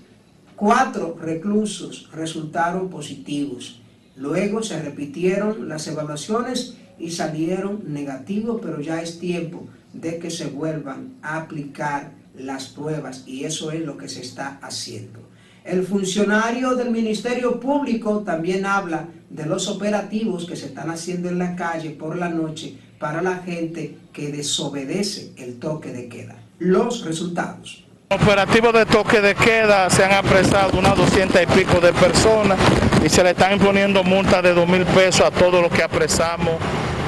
cuatro 0.56 1.16
reclusos 1.20 2.08
resultaron 2.12 2.88
positivos. 2.88 3.81
Luego 4.16 4.62
se 4.62 4.80
repitieron 4.80 5.68
las 5.68 5.86
evaluaciones 5.86 6.76
y 6.98 7.10
salieron 7.10 7.82
negativos, 7.92 8.60
pero 8.62 8.80
ya 8.80 9.02
es 9.02 9.18
tiempo 9.18 9.66
de 9.92 10.18
que 10.18 10.30
se 10.30 10.46
vuelvan 10.46 11.14
a 11.22 11.38
aplicar 11.38 12.12
las 12.36 12.68
pruebas 12.68 13.24
y 13.26 13.44
eso 13.44 13.70
es 13.70 13.84
lo 13.84 13.96
que 13.96 14.08
se 14.08 14.20
está 14.20 14.58
haciendo. 14.62 15.20
El 15.64 15.84
funcionario 15.84 16.74
del 16.74 16.90
Ministerio 16.90 17.60
Público 17.60 18.20
también 18.20 18.66
habla 18.66 19.08
de 19.30 19.46
los 19.46 19.68
operativos 19.68 20.46
que 20.46 20.56
se 20.56 20.66
están 20.66 20.90
haciendo 20.90 21.28
en 21.28 21.38
la 21.38 21.54
calle 21.56 21.90
por 21.90 22.16
la 22.16 22.28
noche 22.28 22.76
para 22.98 23.22
la 23.22 23.38
gente 23.38 23.96
que 24.12 24.32
desobedece 24.32 25.32
el 25.36 25.58
toque 25.58 25.92
de 25.92 26.08
queda 26.08 26.42
los 26.62 27.04
resultados. 27.04 27.84
Operativos 28.12 28.74
de 28.74 28.84
toque 28.84 29.22
de 29.22 29.34
queda 29.34 29.88
se 29.88 30.04
han 30.04 30.12
apresado 30.12 30.78
unas 30.78 30.94
200 30.98 31.42
y 31.42 31.46
pico 31.46 31.80
de 31.80 31.94
personas 31.94 32.58
y 33.02 33.08
se 33.08 33.24
le 33.24 33.30
están 33.30 33.54
imponiendo 33.54 34.04
multas 34.04 34.42
de 34.42 34.52
2 34.52 34.68
mil 34.68 34.84
pesos 34.84 35.22
a 35.22 35.30
todos 35.30 35.62
los 35.62 35.72
que 35.72 35.82
apresamos 35.82 36.56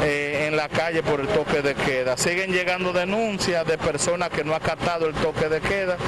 eh, 0.02 0.46
en 0.48 0.56
la 0.56 0.66
calle 0.70 1.02
por 1.02 1.20
el 1.20 1.28
toque 1.28 1.60
de 1.60 1.74
queda. 1.74 2.16
Siguen 2.16 2.52
llegando 2.52 2.94
denuncias 2.94 3.66
de 3.66 3.76
personas 3.76 4.30
que 4.30 4.44
no 4.44 4.54
han 4.54 4.62
acatado 4.62 5.06
el 5.06 5.14
toque 5.14 5.50
de 5.50 5.60
queda 5.60 5.98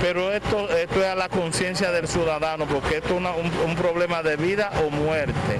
pero 0.00 0.32
esto, 0.32 0.68
esto 0.70 1.00
es 1.00 1.06
a 1.06 1.14
la 1.14 1.28
conciencia 1.28 1.90
del 1.90 2.06
ciudadano, 2.06 2.66
porque 2.66 2.98
esto 2.98 3.18
es 3.18 3.64
un, 3.64 3.76
problema 3.76 4.22
de 4.22 4.36
vida 4.36 4.70
o 4.84 4.90
muerte. 4.90 5.58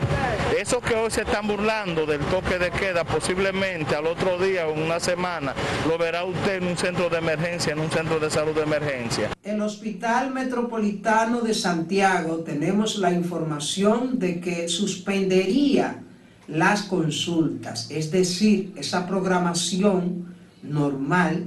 Eso 0.59 0.81
que 0.81 0.95
hoy 0.95 1.11
se 1.11 1.23
están 1.23 1.47
burlando 1.47 2.05
del 2.07 2.21
toque 2.21 2.59
de 2.59 2.71
queda, 2.71 3.05
posiblemente 3.05 3.95
al 3.95 4.07
otro 4.07 4.39
día 4.39 4.67
o 4.67 4.75
en 4.75 4.83
una 4.83 4.99
semana, 4.99 5.55
lo 5.87 5.99
verá 5.99 6.25
usted 6.25 6.57
en 6.57 6.69
un 6.69 6.77
centro 6.77 7.09
de 7.09 7.19
emergencia, 7.19 7.73
en 7.73 7.81
un 7.81 7.91
centro 7.91 8.19
de 8.19 8.31
salud 8.31 8.55
de 8.55 8.63
emergencia. 8.63 9.31
En 9.43 9.57
el 9.57 9.63
Hospital 9.63 10.33
Metropolitano 10.33 11.41
de 11.41 11.55
Santiago 11.55 12.39
tenemos 12.39 12.99
la 12.99 13.13
información 13.13 14.19
de 14.19 14.41
que 14.41 14.69
suspendería 14.69 16.03
las 16.49 16.83
consultas, 16.83 17.91
es 17.91 18.11
decir, 18.11 18.73
esa 18.77 19.07
programación 19.07 20.35
normal 20.63 21.45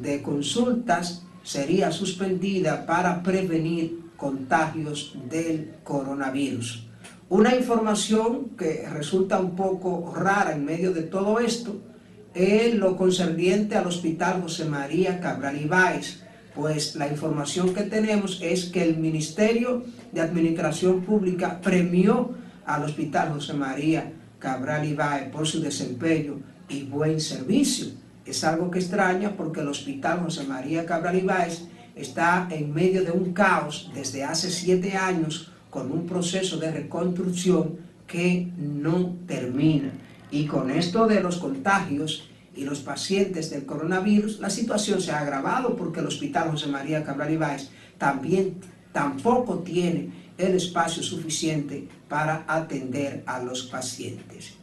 de 0.00 0.22
consultas 0.22 1.24
sería 1.44 1.92
suspendida 1.92 2.86
para 2.86 3.22
prevenir 3.22 4.00
contagios 4.16 5.14
del 5.30 5.74
coronavirus. 5.84 6.88
Una 7.28 7.54
información 7.54 8.50
que 8.58 8.88
resulta 8.88 9.38
un 9.38 9.54
poco 9.54 10.12
rara 10.14 10.52
en 10.52 10.64
medio 10.64 10.92
de 10.92 11.02
todo 11.02 11.38
esto 11.38 11.80
es 12.34 12.74
lo 12.74 12.96
concerniente 12.96 13.76
al 13.76 13.86
Hospital 13.86 14.42
José 14.42 14.64
María 14.64 15.20
Cabral 15.20 15.60
Ibáez, 15.60 16.22
pues 16.54 16.96
la 16.96 17.08
información 17.08 17.74
que 17.74 17.82
tenemos 17.82 18.40
es 18.42 18.66
que 18.66 18.82
el 18.82 18.96
Ministerio 18.96 19.84
de 20.12 20.20
Administración 20.20 21.02
Pública 21.02 21.60
premió 21.60 22.30
al 22.64 22.84
Hospital 22.84 23.32
José 23.32 23.54
María 23.54 24.12
Cabral 24.38 24.86
Ibáez 24.86 25.30
por 25.30 25.46
su 25.46 25.60
desempeño 25.60 26.40
y 26.68 26.82
buen 26.84 27.20
servicio. 27.20 28.03
Es 28.26 28.42
algo 28.44 28.70
que 28.70 28.78
extraña 28.78 29.36
porque 29.36 29.60
el 29.60 29.68
Hospital 29.68 30.20
José 30.20 30.44
María 30.44 30.86
Cabral 30.86 31.18
Ibáez 31.18 31.62
está 31.94 32.48
en 32.50 32.72
medio 32.72 33.04
de 33.04 33.12
un 33.12 33.32
caos 33.32 33.90
desde 33.94 34.24
hace 34.24 34.50
siete 34.50 34.96
años 34.96 35.52
con 35.70 35.92
un 35.92 36.06
proceso 36.06 36.56
de 36.56 36.70
reconstrucción 36.70 37.76
que 38.06 38.48
no 38.56 39.16
termina. 39.26 39.92
Y 40.30 40.46
con 40.46 40.70
esto 40.70 41.06
de 41.06 41.20
los 41.20 41.38
contagios 41.38 42.28
y 42.56 42.64
los 42.64 42.80
pacientes 42.80 43.50
del 43.50 43.66
coronavirus, 43.66 44.40
la 44.40 44.50
situación 44.50 45.00
se 45.00 45.12
ha 45.12 45.20
agravado 45.20 45.76
porque 45.76 46.00
el 46.00 46.06
Hospital 46.06 46.50
José 46.50 46.68
María 46.68 47.04
Cabral 47.04 47.32
Ibáez 47.32 47.68
también 47.98 48.56
tampoco 48.92 49.58
tiene 49.58 50.10
el 50.38 50.54
espacio 50.54 51.02
suficiente 51.02 51.88
para 52.08 52.44
atender 52.46 53.22
a 53.26 53.42
los 53.42 53.64
pacientes. 53.64 54.54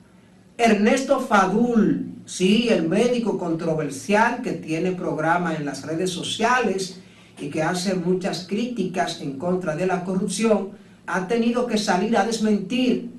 Ernesto 0.64 1.20
Fadul, 1.20 2.22
sí, 2.26 2.70
el 2.70 2.88
médico 2.88 3.40
controversial 3.40 4.44
que 4.44 4.52
tiene 4.52 4.92
programa 4.92 5.56
en 5.56 5.66
las 5.66 5.84
redes 5.84 6.12
sociales 6.12 7.00
y 7.40 7.50
que 7.50 7.64
hace 7.64 7.96
muchas 7.96 8.46
críticas 8.48 9.22
en 9.22 9.40
contra 9.40 9.76
de 9.76 9.88
la 9.88 10.04
corrupción, 10.04 10.70
ha 11.08 11.28
tenido 11.28 11.66
que 11.66 11.80
salir 11.80 12.16
a 12.16 12.26
desmentir. 12.26 13.10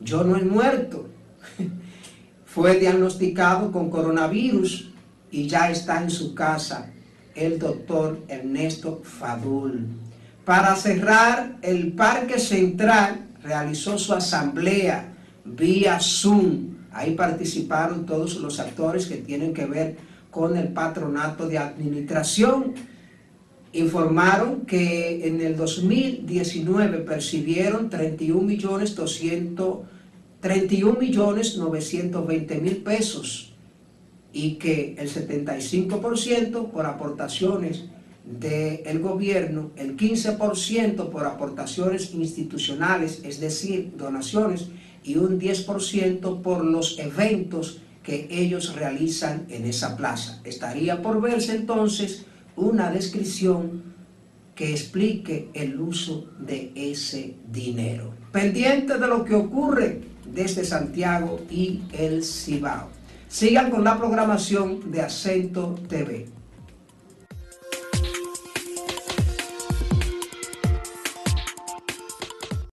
Yo 0.00 0.24
no 0.24 0.36
he 0.36 0.42
muerto. 0.42 1.06
Fue 2.44 2.80
diagnosticado 2.80 3.70
con 3.70 3.88
coronavirus 3.88 4.90
y 5.30 5.46
ya 5.46 5.70
está 5.70 6.02
en 6.02 6.10
su 6.10 6.34
casa 6.34 6.90
el 7.36 7.60
doctor 7.60 8.18
Ernesto 8.26 9.00
Fadul. 9.04 9.86
Para 10.44 10.74
cerrar, 10.74 11.56
el 11.62 11.92
Parque 11.92 12.40
Central 12.40 13.28
realizó 13.44 13.96
su 13.96 14.12
asamblea 14.12 15.14
vía 15.44 16.00
Zoom 16.00 16.69
Ahí 16.92 17.14
participaron 17.14 18.06
todos 18.06 18.36
los 18.36 18.58
actores 18.58 19.06
que 19.06 19.16
tienen 19.16 19.54
que 19.54 19.66
ver 19.66 19.96
con 20.30 20.56
el 20.56 20.68
patronato 20.68 21.46
de 21.48 21.58
administración. 21.58 22.74
Informaron 23.72 24.62
que 24.66 25.26
en 25.26 25.40
el 25.40 25.56
2019 25.56 26.98
percibieron 26.98 27.88
31 27.88 28.42
millones 28.42 28.94
31 30.40 30.98
millones 30.98 31.56
920 31.56 32.60
mil 32.60 32.76
pesos 32.78 33.52
y 34.32 34.54
que 34.54 34.94
el 34.98 35.08
75% 35.08 36.70
por 36.70 36.86
aportaciones 36.86 37.84
del 38.24 39.00
gobierno, 39.00 39.70
el 39.76 39.96
15% 39.96 41.10
por 41.10 41.26
aportaciones 41.26 42.14
institucionales, 42.14 43.22
es 43.24 43.40
decir, 43.40 43.92
donaciones, 43.96 44.68
y 45.04 45.16
un 45.16 45.40
10% 45.40 46.42
por 46.42 46.64
los 46.64 46.98
eventos 46.98 47.80
que 48.02 48.28
ellos 48.30 48.74
realizan 48.74 49.46
en 49.50 49.64
esa 49.66 49.96
plaza. 49.96 50.40
Estaría 50.44 51.02
por 51.02 51.20
verse 51.20 51.54
entonces 51.54 52.24
una 52.56 52.90
descripción 52.90 53.82
que 54.54 54.72
explique 54.72 55.48
el 55.54 55.80
uso 55.80 56.30
de 56.38 56.72
ese 56.74 57.34
dinero. 57.50 58.12
Pendiente 58.32 58.98
de 58.98 59.06
lo 59.06 59.24
que 59.24 59.34
ocurre 59.34 60.00
desde 60.26 60.64
Santiago 60.64 61.40
y 61.50 61.80
el 61.92 62.22
Cibao. 62.22 62.88
Sigan 63.28 63.70
con 63.70 63.84
la 63.84 63.96
programación 63.96 64.90
de 64.90 65.02
Acento 65.02 65.78
TV. 65.88 66.26